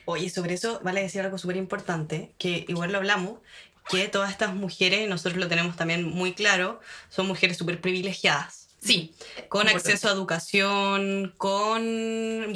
Oye, 0.04 0.28
sobre 0.30 0.54
eso 0.54 0.80
vale 0.82 1.02
decir 1.02 1.20
algo 1.20 1.38
súper 1.38 1.56
importante, 1.56 2.32
que 2.38 2.64
igual 2.68 2.92
lo 2.92 2.98
hablamos, 2.98 3.38
que 3.88 4.08
todas 4.08 4.30
estas 4.30 4.54
mujeres, 4.54 5.04
y 5.04 5.08
nosotros 5.08 5.36
lo 5.36 5.48
tenemos 5.48 5.76
también 5.76 6.04
muy 6.04 6.32
claro, 6.34 6.80
son 7.08 7.26
mujeres 7.26 7.56
súper 7.56 7.80
privilegiadas. 7.80 8.68
sí, 8.80 9.14
Con 9.48 9.62
Importante. 9.62 9.92
acceso 9.92 10.08
a 10.08 10.12
educación, 10.12 11.32
con 11.36 11.82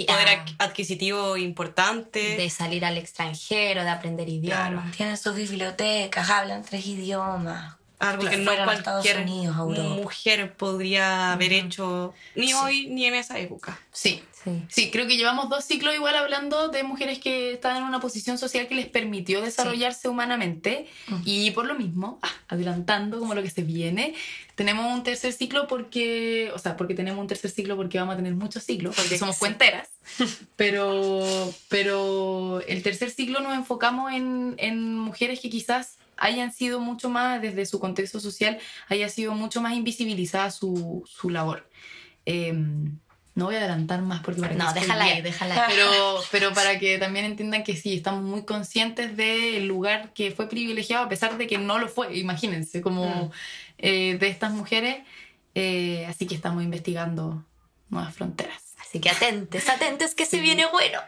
poder 0.06 0.40
adquisitivo 0.58 1.36
importante. 1.36 2.36
De 2.36 2.50
salir 2.50 2.84
al 2.84 2.96
extranjero, 2.98 3.84
de 3.84 3.90
aprender 3.90 4.28
idiomas. 4.28 4.96
Tienen 4.96 5.16
sus 5.16 5.36
bibliotecas, 5.36 6.28
hablan 6.30 6.64
tres 6.64 6.86
idiomas. 6.86 7.76
Algo 7.98 8.28
que 8.28 8.36
no 8.36 8.52
cualquier 8.64 9.22
Unidos, 9.22 9.56
mujer 9.56 10.54
podría 10.54 11.32
haber 11.32 11.52
hecho 11.52 12.14
ni 12.34 12.52
hoy 12.52 12.88
ni 12.88 13.06
en 13.06 13.14
esa 13.14 13.38
época. 13.38 13.78
sí. 13.92 14.22
Sí. 14.44 14.62
Sí, 14.68 14.90
creo 14.92 15.08
que 15.08 15.16
llevamos 15.16 15.48
dos 15.48 15.64
ciclos 15.64 15.92
igual 15.92 16.14
hablando 16.14 16.68
de 16.68 16.84
mujeres 16.84 17.18
que 17.18 17.54
estaban 17.54 17.78
en 17.78 17.82
una 17.82 17.98
posición 17.98 18.38
social 18.38 18.68
que 18.68 18.76
les 18.76 18.86
permitió 18.86 19.40
desarrollarse 19.42 20.08
humanamente 20.08 20.86
y 21.24 21.50
por 21.50 21.66
lo 21.66 21.74
mismo, 21.74 22.20
ah, 22.22 22.30
adelantando 22.46 23.18
como 23.18 23.34
lo 23.34 23.42
que 23.42 23.50
se 23.50 23.62
viene, 23.62 24.14
tenemos 24.54 24.86
un 24.94 25.02
tercer 25.02 25.32
ciclo 25.32 25.66
porque, 25.66 26.52
o 26.54 26.60
sea, 26.60 26.76
porque 26.76 26.94
tenemos 26.94 27.20
un 27.20 27.26
tercer 27.26 27.50
ciclo 27.50 27.76
porque 27.76 27.98
vamos 27.98 28.14
a 28.14 28.16
tener 28.18 28.36
muchos 28.36 28.62
ciclos, 28.62 28.94
porque 28.94 29.18
somos 29.18 29.36
cuenteras, 29.36 29.88
pero, 30.56 31.52
pero 31.68 32.60
el 32.68 32.84
tercer 32.84 33.10
ciclo 33.10 33.40
nos 33.40 33.54
enfocamos 33.54 34.12
en, 34.12 34.54
en 34.58 34.96
mujeres 34.96 35.40
que 35.40 35.50
quizás 35.50 35.98
hayan 36.16 36.52
sido 36.52 36.80
mucho 36.80 37.08
más, 37.08 37.40
desde 37.40 37.66
su 37.66 37.78
contexto 37.80 38.20
social, 38.20 38.58
haya 38.88 39.08
sido 39.08 39.34
mucho 39.34 39.60
más 39.60 39.74
invisibilizada 39.74 40.50
su, 40.50 41.04
su 41.06 41.30
labor. 41.30 41.68
Em, 42.24 42.98
no 43.34 43.44
voy 43.44 43.56
a 43.56 43.58
adelantar 43.58 44.00
más 44.00 44.22
porque 44.22 44.40
para 44.40 44.54
que 44.54 44.58
No, 44.58 44.72
déjala 44.72 45.04
ahí, 45.04 45.20
déjala 45.20 45.66
ahí. 45.66 45.74
Pero, 45.74 46.22
pero 46.30 46.54
para 46.54 46.78
que 46.78 46.98
también 46.98 47.26
entiendan 47.26 47.64
que 47.64 47.76
sí, 47.76 47.94
estamos 47.94 48.22
muy 48.22 48.44
conscientes 48.44 49.16
del 49.16 49.66
lugar 49.66 50.14
que 50.14 50.30
fue 50.30 50.48
privilegiado, 50.48 51.04
a 51.04 51.08
pesar 51.08 51.36
de 51.36 51.46
que 51.46 51.58
no 51.58 51.78
lo 51.78 51.88
fue, 51.88 52.16
imagínense, 52.16 52.80
como 52.80 53.30
eh, 53.78 54.16
de 54.18 54.28
estas 54.28 54.52
mujeres. 54.52 55.04
eh, 55.54 56.06
así 56.08 56.26
que 56.26 56.34
estamos 56.34 56.62
investigando 56.64 57.44
nuevas 57.90 58.14
fronteras. 58.14 58.74
Así 58.78 59.00
que 59.00 59.10
atentes, 59.10 59.68
atentes 59.68 60.14
que 60.14 60.24
se 60.24 60.40
viene 60.40 60.64
bueno. 60.66 61.00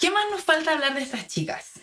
¿Qué 0.00 0.10
más 0.10 0.24
nos 0.30 0.42
falta 0.42 0.72
hablar 0.72 0.94
de 0.94 1.02
estas 1.02 1.26
chicas? 1.26 1.81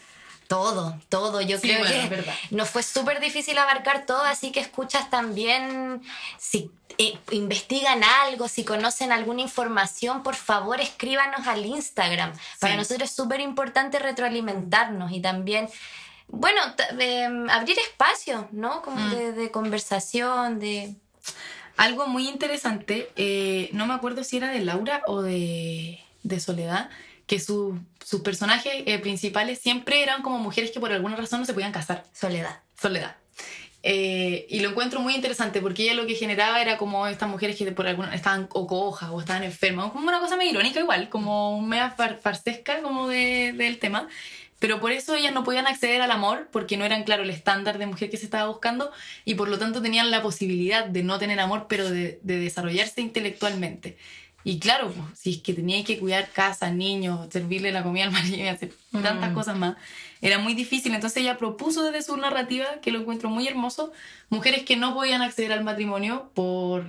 Todo, 0.49 0.99
todo. 1.09 1.41
Yo 1.41 1.59
Sí, 1.59 1.67
creo 1.67 1.79
bueno, 1.79 2.09
que 2.09 2.55
nos 2.55 2.69
fue 2.69 2.81
súper 2.81 3.19
difícil 3.19 3.55
abarcar 3.59 4.07
todo, 4.07 4.23
así 4.23 4.51
que 4.51 4.59
escuchas 4.59 5.09
también, 5.11 6.01
si 6.39 6.71
eh, 6.97 7.17
investigan 7.31 8.03
algo, 8.03 8.47
si 8.47 8.63
conocen 8.63 9.11
alguna 9.11 9.41
información, 9.41 10.23
por 10.23 10.33
favor 10.35 10.81
escríbanos 10.81 11.45
al 11.45 11.65
Instagram. 11.67 12.33
Para 12.59 12.75
nosotros 12.75 13.11
es 13.11 13.15
súper 13.15 13.41
importante 13.41 13.99
retroalimentarnos 13.99 15.11
y 15.11 15.21
también, 15.21 15.69
bueno, 16.27 16.59
em, 16.99 17.47
abrir 17.51 17.77
espacio, 17.77 18.47
¿no? 18.51 18.81
Como 18.81 18.97
Mm. 18.99 19.09
de, 19.11 19.31
de 19.33 19.51
conversación, 19.51 20.59
de... 20.59 20.95
Algo 21.77 22.07
muy 22.07 22.27
interesante, 22.27 23.11
eh, 23.15 23.69
no 23.71 23.85
me 23.85 23.93
acuerdo 23.93 24.23
si 24.23 24.37
era 24.37 24.49
de 24.49 24.61
Laura 24.61 25.03
o 25.05 25.21
de, 25.21 26.03
de 26.23 26.39
Soledad, 26.39 26.89
que 27.29 27.39
su- 27.39 27.79
sus 28.03 28.21
personajes 28.21 28.73
eh, 28.85 28.99
principales 28.99 29.59
siempre 29.59 30.03
eran 30.03 30.21
como 30.23 30.39
mujeres 30.39 30.71
que 30.71 30.79
por 30.81 30.91
alguna 30.91 31.15
razón 31.15 31.39
no 31.39 31.45
se 31.45 31.53
podían 31.53 31.71
casar. 31.71 32.03
Soledad. 32.13 32.59
Soledad. 32.81 33.15
Eh, 33.83 34.45
y 34.49 34.59
lo 34.59 34.69
encuentro 34.71 34.99
muy 34.99 35.15
interesante 35.15 35.61
porque 35.61 35.83
ella 35.83 35.93
lo 35.93 36.05
que 36.05 36.15
generaba 36.15 36.61
era 36.61 36.77
como 36.77 37.07
estas 37.07 37.29
mujeres 37.29 37.55
que 37.55 37.71
por 37.71 37.87
alguna 37.87 38.13
estaban 38.13 38.49
o 38.51 38.67
cojas 38.67 39.09
o 39.11 39.19
estaban 39.21 39.43
enfermas, 39.43 39.91
como 39.91 40.07
una 40.09 40.19
cosa 40.19 40.35
medio 40.35 40.51
irónica 40.51 40.81
igual, 40.81 41.07
como 41.07 41.61
media 41.61 41.91
far, 41.91 42.19
farsesca 42.19 42.81
como 42.81 43.07
de- 43.07 43.53
del 43.55 43.77
tema. 43.79 44.09
Pero 44.57 44.81
por 44.81 44.91
eso 44.91 45.15
ellas 45.15 45.33
no 45.33 45.45
podían 45.45 45.67
acceder 45.67 46.01
al 46.01 46.11
amor 46.11 46.49
porque 46.51 46.75
no 46.75 46.83
eran, 46.83 47.03
claro, 47.05 47.23
el 47.23 47.29
estándar 47.29 47.77
de 47.77 47.85
mujer 47.85 48.09
que 48.09 48.17
se 48.17 48.25
estaba 48.25 48.49
buscando 48.49 48.91
y 49.23 49.35
por 49.35 49.47
lo 49.47 49.57
tanto 49.57 49.81
tenían 49.81 50.11
la 50.11 50.21
posibilidad 50.21 50.83
de 50.85 51.03
no 51.03 51.17
tener 51.19 51.39
amor, 51.39 51.67
pero 51.69 51.89
de, 51.89 52.19
de 52.23 52.37
desarrollarse 52.39 52.99
intelectualmente. 52.99 53.97
Y 54.43 54.59
claro, 54.59 54.91
pues, 54.91 55.19
si 55.19 55.31
es 55.31 55.37
que 55.41 55.53
teníais 55.53 55.85
que 55.85 55.99
cuidar 55.99 56.29
casa, 56.31 56.71
niños, 56.71 57.27
servirle 57.31 57.71
la 57.71 57.83
comida 57.83 58.05
al 58.05 58.11
marido 58.11 58.37
y 58.37 58.47
hacer 58.47 58.71
tantas 58.91 59.33
cosas 59.33 59.57
más, 59.57 59.75
era 60.21 60.39
muy 60.39 60.53
difícil. 60.53 60.93
Entonces 60.93 61.21
ella 61.21 61.37
propuso 61.37 61.83
desde 61.83 62.01
su 62.01 62.17
narrativa, 62.17 62.65
que 62.81 62.91
lo 62.91 62.99
encuentro 62.99 63.29
muy 63.29 63.47
hermoso, 63.47 63.91
mujeres 64.29 64.63
que 64.63 64.77
no 64.77 64.93
podían 64.93 65.21
acceder 65.21 65.51
al 65.51 65.63
matrimonio 65.63 66.31
por 66.33 66.85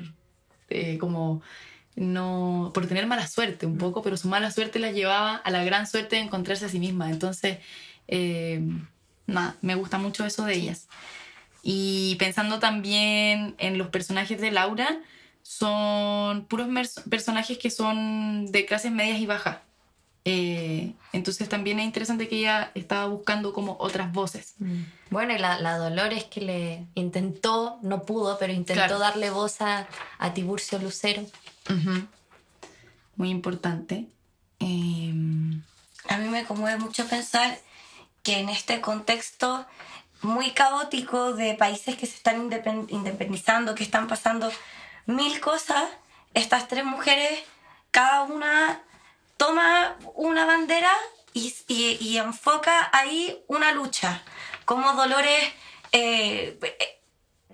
eh, 0.71 0.99
como 0.99 1.43
no 1.97 2.71
por 2.73 2.87
tener 2.87 3.07
mala 3.07 3.27
suerte 3.27 3.67
un 3.67 3.77
poco, 3.77 4.03
pero 4.03 4.17
su 4.17 4.29
mala 4.29 4.51
suerte 4.51 4.79
las 4.79 4.95
llevaba 4.95 5.35
a 5.37 5.51
la 5.51 5.65
gran 5.65 5.87
suerte 5.87 6.17
de 6.17 6.23
encontrarse 6.23 6.65
a 6.67 6.69
sí 6.69 6.79
mismas. 6.79 7.11
Entonces, 7.11 7.59
eh, 8.09 8.63
nada, 9.27 9.57
me 9.61 9.75
gusta 9.75 9.99
mucho 9.99 10.25
eso 10.25 10.45
de 10.45 10.55
ellas. 10.55 10.89
Y 11.63 12.17
pensando 12.19 12.59
también 12.59 13.55
en 13.59 13.77
los 13.77 13.89
personajes 13.89 14.41
de 14.41 14.51
Laura, 14.53 15.01
son 15.55 16.45
puros 16.45 16.69
personajes 17.11 17.59
que 17.59 17.71
son 17.71 18.47
de 18.53 18.67
clases 18.67 18.93
medias 18.93 19.19
y 19.19 19.27
bajas. 19.27 19.57
Eh, 20.25 20.93
entonces 21.13 21.49
también 21.49 21.81
es 21.81 21.87
interesante 21.87 22.29
que 22.29 22.37
ella 22.39 22.71
estaba 22.77 23.07
buscando 23.07 23.53
como 23.53 23.77
otras 23.81 24.13
voces. 24.13 24.55
Bueno, 25.11 25.35
y 25.35 25.39
la, 25.39 25.59
la 25.59 25.77
Dolores 25.77 26.23
que 26.25 26.41
le 26.41 26.87
intentó, 26.95 27.79
no 27.83 28.05
pudo, 28.05 28.39
pero 28.39 28.53
intentó 28.53 28.75
Claro. 28.81 29.01
darle 29.01 29.31
voz 29.31 29.61
a, 29.61 29.89
a 30.19 30.33
Tiburcio 30.35 30.79
Lucero. 30.79 31.25
Muy 33.17 33.31
importante. 33.31 34.07
Em, 34.61 35.63
A 36.09 36.17
mí 36.19 36.29
me 36.29 36.45
conmueve 36.45 36.79
mucho 36.79 37.07
pensar 37.09 37.59
que 38.23 38.39
en 38.39 38.51
este 38.51 38.81
contexto 38.81 39.67
muy 40.23 40.51
caótico 40.53 41.33
de 41.33 41.55
países 41.55 41.97
que 41.97 42.07
se 42.07 42.15
están 42.17 42.49
independ- 42.49 42.87
independizando, 42.91 43.75
que 43.75 43.83
están 43.83 44.07
pasando 44.07 44.53
mil 45.07 45.41
cosas, 45.41 45.85
estas 46.35 46.69
tres 46.69 46.85
mujeres, 46.85 47.41
cada 47.91 48.23
una 48.23 48.81
toma 49.37 49.97
una 50.15 50.45
bandera 50.45 50.93
y, 51.33 51.55
y- 51.69 51.97
y 52.01 52.19
enfoca 52.19 52.91
ahí 52.93 53.43
una 53.49 53.73
lucha. 53.73 54.23
Como 54.65 54.93
Dolores 54.93 55.53
eh, 55.93 56.59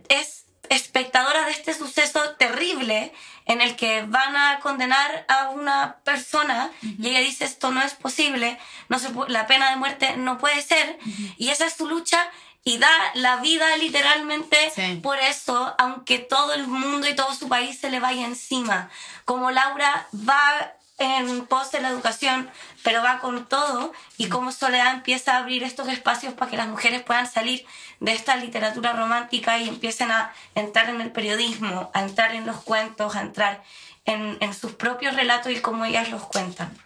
es 0.08 0.44
espectadora 0.68 1.44
de 1.46 1.52
este 1.52 1.72
suceso 1.74 2.30
terrible 2.36 3.12
en 3.46 3.60
el 3.60 3.76
que 3.76 4.02
van 4.02 4.34
a 4.36 4.58
condenar 4.58 5.24
a 5.28 5.50
una 5.50 5.98
persona 6.02 6.72
y 6.82 7.08
ella 7.08 7.20
dice 7.20 7.44
esto 7.44 7.70
no 7.70 7.80
es 7.82 7.94
posible, 7.94 8.58
no 8.88 8.98
se 8.98 9.10
la 9.28 9.46
pena 9.46 9.70
de 9.70 9.76
muerte 9.76 10.16
no 10.16 10.38
puede 10.38 10.60
ser 10.62 10.98
y 11.38 11.50
esa 11.50 11.66
es 11.66 11.74
su 11.74 11.86
lucha 11.88 12.18
y 12.66 12.78
da 12.78 12.90
la 13.14 13.36
vida 13.36 13.76
literalmente 13.76 14.56
Sí. 14.74 14.98
por 15.00 15.18
eso, 15.20 15.74
aunque 15.78 16.18
todo 16.18 16.52
el 16.52 16.66
mundo 16.66 17.06
y 17.08 17.14
todo 17.14 17.32
su 17.32 17.48
país 17.48 17.78
se 17.78 17.90
le 17.90 18.00
vaya 18.00 18.26
encima. 18.26 18.90
Como 19.24 19.52
Laura 19.52 20.08
va 20.28 20.72
en 20.98 21.46
pos 21.46 21.70
de 21.70 21.80
la 21.80 21.90
educación, 21.90 22.50
pero 22.82 23.02
va 23.02 23.20
con 23.20 23.46
todo, 23.46 23.92
y 24.16 24.28
como 24.28 24.50
Soledad 24.50 24.94
empieza 24.94 25.34
a 25.34 25.38
abrir 25.38 25.62
estos 25.62 25.86
espacios 25.88 26.34
para 26.34 26.50
que 26.50 26.56
las 26.56 26.66
mujeres 26.66 27.02
puedan 27.02 27.30
salir 27.30 27.64
de 28.00 28.12
esta 28.14 28.34
literatura 28.36 28.94
romántica 28.94 29.58
y 29.58 29.68
empiecen 29.68 30.10
a 30.10 30.32
entrar 30.56 30.88
en 30.88 31.00
el 31.00 31.12
periodismo, 31.12 31.90
a 31.94 32.00
entrar 32.02 32.34
en 32.34 32.46
los 32.46 32.56
cuentos, 32.62 33.14
a 33.14 33.20
entrar 33.20 33.62
en, 34.06 34.38
en 34.40 34.54
sus 34.54 34.72
propios 34.72 35.14
relatos 35.14 35.52
y 35.52 35.60
cómo 35.60 35.84
ellas 35.84 36.08
los 36.10 36.24
cuentan. 36.24 36.76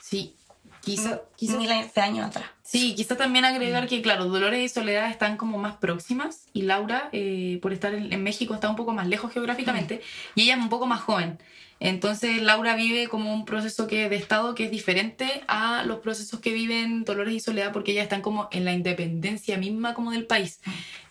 sí, 0.00 0.36
quizá, 0.80 1.22
quizá- 1.36 1.56
Miles 1.56 1.92
de 1.92 2.00
años 2.02 2.28
atrás. 2.28 2.50
Sí, 2.66 2.96
quizá 2.96 3.16
también 3.16 3.44
agregar 3.44 3.86
que, 3.86 4.02
claro, 4.02 4.24
Dolores 4.24 4.60
y 4.60 4.68
Soledad 4.68 5.08
están 5.08 5.36
como 5.36 5.56
más 5.56 5.76
próximas 5.76 6.48
y 6.52 6.62
Laura, 6.62 7.08
eh, 7.12 7.60
por 7.62 7.72
estar 7.72 7.94
en, 7.94 8.12
en 8.12 8.22
México, 8.24 8.54
está 8.54 8.68
un 8.68 8.74
poco 8.74 8.92
más 8.92 9.06
lejos 9.06 9.32
geográficamente 9.32 10.00
y 10.34 10.42
ella 10.42 10.56
es 10.56 10.60
un 10.60 10.68
poco 10.68 10.86
más 10.86 11.00
joven. 11.00 11.38
Entonces 11.78 12.42
Laura 12.42 12.74
vive 12.74 13.06
como 13.06 13.32
un 13.32 13.44
proceso 13.44 13.86
que, 13.86 14.08
de 14.08 14.16
estado 14.16 14.54
que 14.56 14.64
es 14.64 14.70
diferente 14.70 15.44
a 15.46 15.84
los 15.84 15.98
procesos 15.98 16.40
que 16.40 16.52
viven 16.52 17.04
Dolores 17.04 17.34
y 17.34 17.40
Soledad 17.40 17.72
porque 17.72 17.92
ellas 17.92 18.04
están 18.04 18.22
como 18.22 18.48
en 18.50 18.64
la 18.64 18.72
independencia 18.72 19.58
misma 19.58 19.94
como 19.94 20.10
del 20.10 20.26
país. 20.26 20.60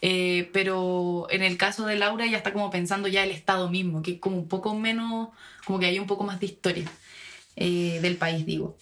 Eh, 0.02 0.50
pero 0.52 1.28
en 1.30 1.42
el 1.42 1.58
caso 1.58 1.86
de 1.86 1.96
Laura 1.96 2.26
ya 2.26 2.38
está 2.38 2.52
como 2.52 2.70
pensando 2.70 3.08
ya 3.08 3.24
el 3.24 3.32
estado 3.32 3.70
mismo, 3.70 4.02
que 4.02 4.20
como 4.20 4.38
un 4.38 4.48
poco 4.48 4.76
menos, 4.76 5.30
como 5.66 5.80
que 5.80 5.86
hay 5.86 6.00
un 6.00 6.08
poco 6.08 6.26
más 6.26 6.40
de 6.40 6.48
historia 6.48 6.92
eh, 7.56 8.00
del 8.02 8.18
país, 8.18 8.46
digo. 8.46 8.76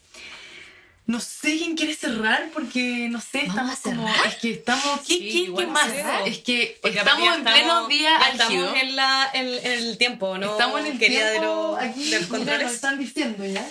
No 1.06 1.20
sé 1.20 1.58
quién 1.58 1.76
quiere 1.76 1.94
cerrar 1.96 2.50
porque 2.54 3.08
no 3.10 3.20
sé, 3.20 3.40
estamos 3.46 3.78
como. 3.80 4.08
Es 4.26 4.36
que 4.36 4.52
estamos. 4.52 5.02
¿Qué, 5.06 5.18
Sí, 5.18 5.52
qué- 5.56 5.66
más? 5.68 5.90
Es 6.26 6.38
que 6.40 6.78
Porque 6.82 6.98
estamos 6.98 7.36
en 7.38 7.44
pleno 7.44 7.88
día 7.90 8.16
álgido. 8.18 8.44
Estamos 8.68 8.78
en, 8.82 8.96
la, 8.96 9.30
en, 9.34 9.48
en 9.48 9.72
el 9.84 9.98
tiempo, 9.98 10.38
¿no? 10.38 10.52
Estamos 10.54 10.80
en 10.80 10.86
el 10.94 11.00
Quería 11.00 11.26
de 11.26 11.32
tiempo 11.40 11.48
lo- 11.48 11.78
aquí. 11.78 12.10
de 12.10 12.20
los 12.20 12.30
mira, 12.30 12.38
controles. 12.38 12.64
nos 12.64 12.74
están 12.74 12.98
diciendo 13.00 13.46
ya. 13.46 13.68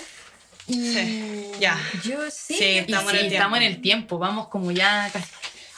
Y, 0.68 0.74
Sí, 0.74 1.50
ya. 1.58 1.80
Yo 2.04 2.18
sí. 2.30 2.54
Sí, 2.54 2.64
y 2.64 2.78
estamos 2.78 3.10
sí, 3.12 3.18
en 3.18 3.24
el 3.26 3.32
estamos 3.32 3.56
en 3.58 3.64
el 3.64 3.80
tiempo. 3.80 4.18
Vamos 4.18 4.48
como 4.48 4.70
ya 4.70 5.08
casi. 5.12 5.26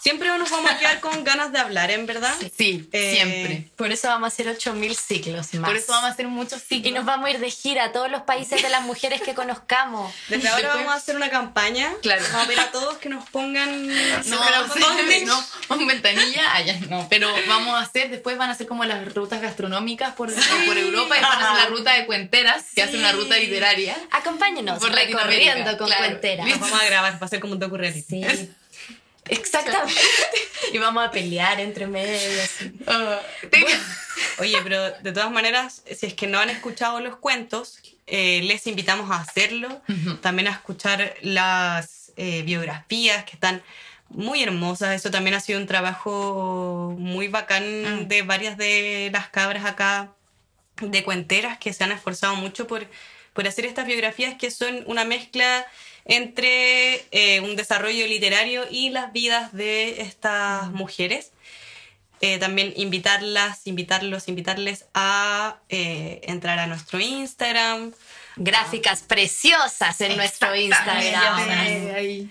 Siempre 0.05 0.29
nos 0.37 0.51
vamos 0.51 0.71
a 0.71 0.77
quedar 0.79 1.01
con 1.01 1.25
ganas 1.25 1.51
de 1.51 1.59
hablar, 1.59 1.91
en 1.91 2.05
verdad. 2.05 2.35
Sí, 2.59 2.87
Eh, 2.93 3.13
siempre. 3.15 3.71
Por 3.75 3.91
eso 3.91 4.07
vamos 4.09 4.27
a 4.27 4.29
hacer 4.29 4.47
8000 4.49 4.95
ciclos 4.95 5.55
más. 5.55 5.67
Por 5.71 5.79
eso 5.79 5.93
vamos 5.93 6.11
a 6.11 6.13
hacer 6.13 6.29
muchos 6.29 6.61
ciclos. 6.63 6.91
Y 6.91 6.93
nos 6.93 7.07
vamos 7.07 7.27
a 7.27 7.31
ir 7.31 7.39
de 7.39 7.51
gira 7.51 7.85
a 7.85 7.93
todos 7.93 8.11
los 8.11 8.21
países 8.21 8.61
de 8.63 8.69
las 8.69 8.83
mujeres 8.83 9.23
que 9.23 9.33
conozcamos. 9.33 10.15
Desde 10.29 10.49
ahora 10.49 10.61
Después- 10.61 10.77
vamos 10.85 10.93
a 10.93 10.97
hacer 10.99 11.17
una 11.17 11.31
campaña. 11.31 11.91
Claro. 12.03 12.23
Vamos 12.23 12.45
a 12.45 12.49
ver 12.49 12.61
a 12.61 12.71
todos 12.71 12.99
que 12.99 13.09
nos 13.09 13.27
pongan. 13.31 13.89
No, 13.89 14.41
pero 14.45 15.25
no, 15.25 15.45
con 15.69 15.87
ventanilla, 15.87 16.55
allá 16.55 16.79
no. 16.91 17.07
Pero 17.09 17.33
vamos 17.49 17.75
a 17.75 17.81
hacer, 17.81 18.11
después 18.11 18.37
van 18.37 18.51
a 18.51 18.53
hacer 18.53 18.67
como 18.67 18.85
las 18.85 19.15
rutas 19.15 19.41
gastronómicas 19.41 20.13
por, 20.17 20.31
por 20.67 20.77
Europa 20.77 21.17
y 21.17 21.23
van 21.23 21.33
a 21.33 21.51
hacer 21.53 21.65
la 21.65 21.67
ruta 21.71 21.93
de 21.95 22.05
cuenteras, 22.05 22.63
que 22.75 22.83
hace 22.83 22.99
una 22.99 23.13
ruta 23.13 23.39
literaria. 23.39 23.97
Acompáñenos 24.11 24.81
Por 24.81 24.93
recorriendo 24.93 25.79
con 25.79 25.87
claro. 25.87 26.05
cuenteras. 26.05 26.47
Nos 26.47 26.61
vamos 26.61 26.79
a 26.79 26.85
grabar, 26.85 27.23
va 27.23 27.27
a 27.27 27.31
ser 27.31 27.41
como 27.41 27.55
un 27.55 27.59
docu. 27.59 27.79
Sí. 28.07 28.23
Exactamente. 29.29 30.01
y 30.73 30.79
vamos 30.79 31.07
a 31.07 31.11
pelear 31.11 31.61
entre 31.61 31.87
medios. 31.87 32.51
Ah, 32.87 33.21
Oye, 34.39 34.59
pero 34.63 34.91
de 34.91 35.13
todas 35.13 35.31
maneras, 35.31 35.83
si 35.95 36.07
es 36.07 36.15
que 36.15 36.27
no 36.27 36.39
han 36.39 36.51
escuchado 36.51 37.01
los 37.01 37.17
cuentos, 37.17 37.79
eh, 38.07 38.43
les 38.45 38.67
invitamos 38.67 39.11
a 39.11 39.17
hacerlo. 39.21 39.83
También 40.21 40.49
a 40.49 40.53
escuchar 40.53 41.15
las 41.23 42.13
eh, 42.17 42.43
biografías 42.43 43.25
que 43.25 43.33
están 43.33 43.63
muy 44.09 44.43
hermosas. 44.43 44.95
Eso 44.95 45.11
también 45.11 45.35
ha 45.35 45.41
sido 45.41 45.59
un 45.59 45.67
trabajo 45.67 46.95
muy 46.99 47.29
bacán 47.29 48.05
Mm. 48.05 48.09
de 48.09 48.23
varias 48.23 48.57
de 48.57 49.11
las 49.13 49.29
cabras 49.29 49.65
acá 49.65 50.13
de 50.81 51.03
cuenteras 51.05 51.59
que 51.59 51.73
se 51.73 51.85
han 51.85 51.93
esforzado 51.93 52.35
mucho 52.37 52.67
por, 52.67 52.87
por 53.33 53.47
hacer 53.47 53.65
estas 53.65 53.87
biografías 53.87 54.35
que 54.35 54.51
son 54.51 54.83
una 54.87 55.05
mezcla 55.05 55.65
entre 56.05 57.05
eh, 57.11 57.41
un 57.41 57.57
desarrollo 57.57 58.07
literario 58.07 58.65
y 58.71 58.91
las 58.91 59.13
vidas 59.13 59.53
de 59.53 60.03
estas 60.03 60.71
mujeres. 60.71 61.33
Eh, 62.21 62.39
también 62.39 62.73
invitarlas, 62.77 63.67
invitarlos, 63.67 64.29
invitarles 64.29 64.87
a 64.95 65.59
eh, 65.69 66.21
entrar 66.25 66.59
a 66.59 66.67
nuestro 66.67 67.01
Instagram. 67.01 67.93
Gráficas 68.37 69.03
preciosas 69.03 70.01
en 70.01 70.17
nuestro 70.17 70.55
Instagram. 70.57 72.31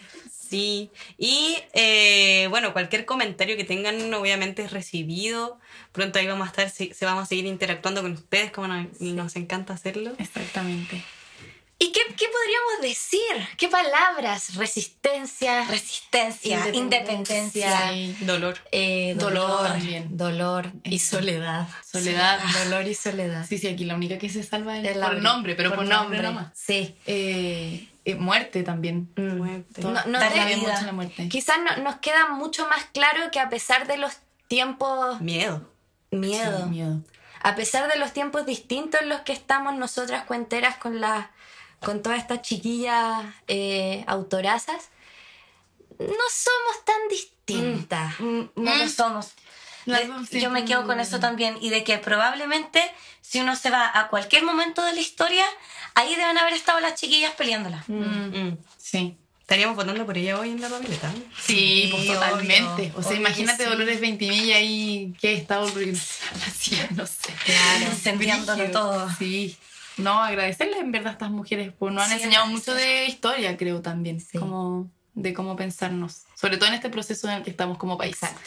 Sí, 0.50 0.92
y 1.18 1.58
eh, 1.74 2.48
bueno, 2.50 2.74
cualquier 2.74 3.06
comentario 3.06 3.58
que 3.58 3.64
tengan 3.64 4.14
obviamente 4.14 4.64
es 4.64 4.72
recibido. 4.72 5.60
Pronto 5.92 6.20
ahí 6.20 6.28
vamos 6.28 6.48
a 6.48 6.50
estar, 6.50 6.70
se, 6.70 6.94
se 6.94 7.06
vamos 7.06 7.24
a 7.24 7.26
seguir 7.26 7.46
interactuando 7.46 8.02
con 8.02 8.14
ustedes, 8.14 8.52
como 8.52 8.68
nos, 8.68 9.00
nos 9.00 9.36
encanta 9.36 9.74
hacerlo. 9.74 10.14
Exactamente. 10.20 11.04
¿Y 11.80 11.92
qué, 11.92 12.00
qué 12.16 12.26
podríamos 12.28 12.82
decir? 12.82 13.20
¿Qué 13.58 13.68
palabras? 13.68 14.56
Resistencia, 14.56 15.66
Resistencia, 15.66 16.70
independencia. 16.74 17.90
Sí. 17.92 18.16
Dolor. 18.22 18.58
eh, 18.72 19.16
Dolor 19.18 19.48
dolor, 19.48 19.68
también. 19.68 20.16
dolor 20.18 20.72
y 20.84 20.96
Eso. 20.96 21.18
soledad. 21.18 21.68
Soledad. 21.86 22.40
Dolor 22.64 22.88
y 22.88 22.94
soledad. 22.96 23.46
Sí, 23.48 23.58
sí, 23.58 23.68
aquí 23.68 23.84
la 23.86 23.96
única 23.96 24.18
que 24.18 24.30
se 24.30 24.44
salva 24.44 24.78
es 24.78 24.98
por 24.98 25.22
nombre, 25.22 25.56
pero 25.56 25.76
por, 25.76 25.86
nombre 25.86 26.22
nomás. 26.22 26.48
Sí. 26.54 26.96
Eh, 27.06 27.90
eh, 28.06 28.16
muerte 28.16 28.64
también. 28.64 29.10
Mm. 29.18 29.38
Muerte. 29.38 29.82
No- 29.82 29.92
no 30.06 30.20
te- 30.20 30.56
mucho 30.58 30.86
la 30.86 30.92
muerte. 30.94 31.28
Quizás 31.30 31.58
no- 31.60 31.84
nos 31.84 31.96
queda 31.98 32.28
mucho 32.30 32.68
más 32.70 32.86
claro 32.94 33.30
que 33.32 33.40
a 33.40 33.50
pesar 33.50 33.88
de 33.88 33.98
los 33.98 34.14
tiempos 34.48 35.20
Miedo. 35.20 35.70
miedo, 36.12 36.60
Sí, 36.64 36.70
miedo. 36.70 37.02
a 37.42 37.56
pesar 37.56 37.92
de 37.92 37.98
los 38.00 38.14
tiempos 38.14 38.46
distintos 38.46 39.02
en 39.02 39.10
los 39.10 39.22
que 39.22 39.34
estamos 39.34 39.74
nosotras 39.76 40.24
cuenteras 40.26 40.78
con 40.78 41.02
las 41.02 41.26
con 41.84 42.02
todas 42.02 42.20
estas 42.20 42.42
chiquillas 42.42 43.24
eh, 43.48 44.04
autorazas, 44.08 44.90
no 46.00 46.08
somos 46.08 46.86
tan 46.86 47.08
distintas. 47.10 48.20
Mm, 48.20 48.42
No 48.56 48.76
lo 48.76 48.86
Mm. 48.86 48.90
somos. 48.90 49.32
De- 49.86 50.06
dos 50.08 50.30
yo 50.32 50.50
me 50.50 50.64
quedo 50.64 50.86
con 50.88 51.00
eso 51.02 51.20
también 51.20 51.58
y 51.62 51.70
de 51.70 51.84
que 51.84 51.98
probablemente 51.98 52.82
si 53.22 53.42
uno 53.42 53.56
se 53.56 53.70
va 53.70 53.92
a 54.00 54.08
cualquier 54.08 54.44
momento 54.44 54.82
de 54.84 54.94
la 54.94 55.00
historia, 55.02 55.44
ahí 55.96 56.16
deben 56.16 56.38
haber 56.38 56.54
estado 56.54 56.80
las 56.80 56.96
chiquillas 56.96 57.34
peleándola. 57.34 57.84
Mm, 57.88 58.48
Mm. 58.48 58.58
Sí. 58.78 59.18
Estaríamos 59.42 59.76
votando 59.76 60.06
por 60.06 60.18
ella 60.18 60.40
hoy 60.40 60.52
en 60.52 60.62
la 60.62 60.70
papeleta. 60.70 61.12
Sí, 61.38 61.90
pues 61.92 62.04
obvio, 62.04 62.14
totalmente. 62.14 62.94
o 62.96 63.04
sea, 63.04 63.14
imagínate 63.14 63.66
sí. 63.66 63.70
Dolores 63.70 64.00
Ventimilla 64.00 64.56
ahí 64.56 65.14
que 65.20 65.34
está 65.34 65.60
así, 65.62 66.80
no 66.96 67.06
sé. 67.06 67.34
Claro. 67.46 67.86
Incendiándolo 67.92 68.58
Brígido. 68.64 68.80
todo. 68.82 69.10
Sí. 69.20 69.58
No, 69.98 70.24
agradecerles 70.24 70.80
en 70.80 70.92
verdad 70.92 71.10
a 71.10 71.14
estas 71.14 71.30
mujeres, 71.32 71.72
pues 71.78 71.94
nos 71.94 72.04
han 72.04 72.10
Sí, 72.10 72.16
enseñado 72.16 72.48
mucho 72.48 72.74
de 72.74 73.06
historia, 73.06 73.56
creo 73.58 73.82
también, 73.82 74.20
Sí. 74.20 74.38
como 74.38 74.90
de 75.14 75.34
cómo 75.34 75.56
pensarnos, 75.56 76.24
sobre 76.40 76.58
todo 76.58 76.70
en 76.70 76.76
este 76.76 76.90
proceso 76.90 77.28
en 77.30 77.36
el 77.36 77.44
que 77.44 77.52
estamos 77.52 77.78
como 77.78 77.98
país. 77.98 78.14
Exacto. 78.14 78.42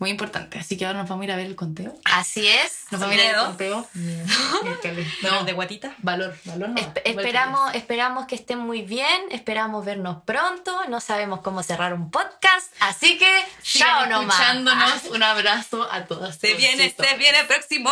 Muy 0.00 0.10
importante. 0.10 0.58
Así 0.58 0.76
que 0.76 0.84
ahora 0.86 0.98
nos 0.98 1.08
vamos 1.08 1.22
a 1.22 1.24
ir 1.26 1.32
a 1.32 1.36
ver 1.36 1.46
el 1.46 1.54
conteo. 1.54 1.94
Así 2.04 2.48
es. 2.48 2.84
Nos 2.90 3.00
vamos 3.00 3.16
a 3.16 3.20
ir 3.20 3.20
a 3.20 3.24
ver 3.24 3.30
el 3.30 3.36
Miedo. 3.36 3.46
conteo. 3.46 3.88
Dolor 5.22 5.38
No, 5.40 5.44
de 5.44 5.52
guatita. 5.52 5.94
valor, 5.98 6.36
valor 6.44 6.68
no. 6.70 6.74
Esp- 6.74 7.00
esperamos, 7.04 7.74
esperamos 7.76 8.26
que 8.26 8.34
estén 8.34 8.58
muy 8.58 8.82
bien, 8.82 9.22
esperamos 9.30 9.84
vernos 9.84 10.22
pronto, 10.24 10.84
no 10.88 11.00
sabemos 11.00 11.42
cómo 11.42 11.62
cerrar 11.62 11.94
un 11.94 12.10
podcast, 12.10 12.72
así 12.80 13.18
que 13.18 13.30
chao 13.62 14.02
Sigan 14.02 14.10
nomás. 14.10 14.34
escuchándonos. 14.40 15.04
Un 15.14 15.22
abrazo 15.22 15.88
a 15.90 16.04
todas. 16.06 16.36
Se 16.38 16.54
viene, 16.54 16.92
se 16.96 17.16
viene 17.16 17.44
próximo. 17.44 17.90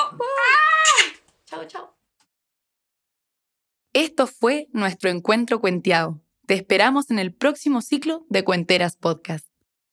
Chao, 1.48 1.64
chao. 1.66 2.01
Esto 3.94 4.26
fue 4.26 4.68
nuestro 4.72 5.10
encuentro 5.10 5.60
cuenteado. 5.60 6.22
Te 6.46 6.54
esperamos 6.54 7.10
en 7.10 7.18
el 7.18 7.34
próximo 7.34 7.82
ciclo 7.82 8.24
de 8.30 8.42
Cuenteras 8.42 8.96
Podcast. 8.96 9.51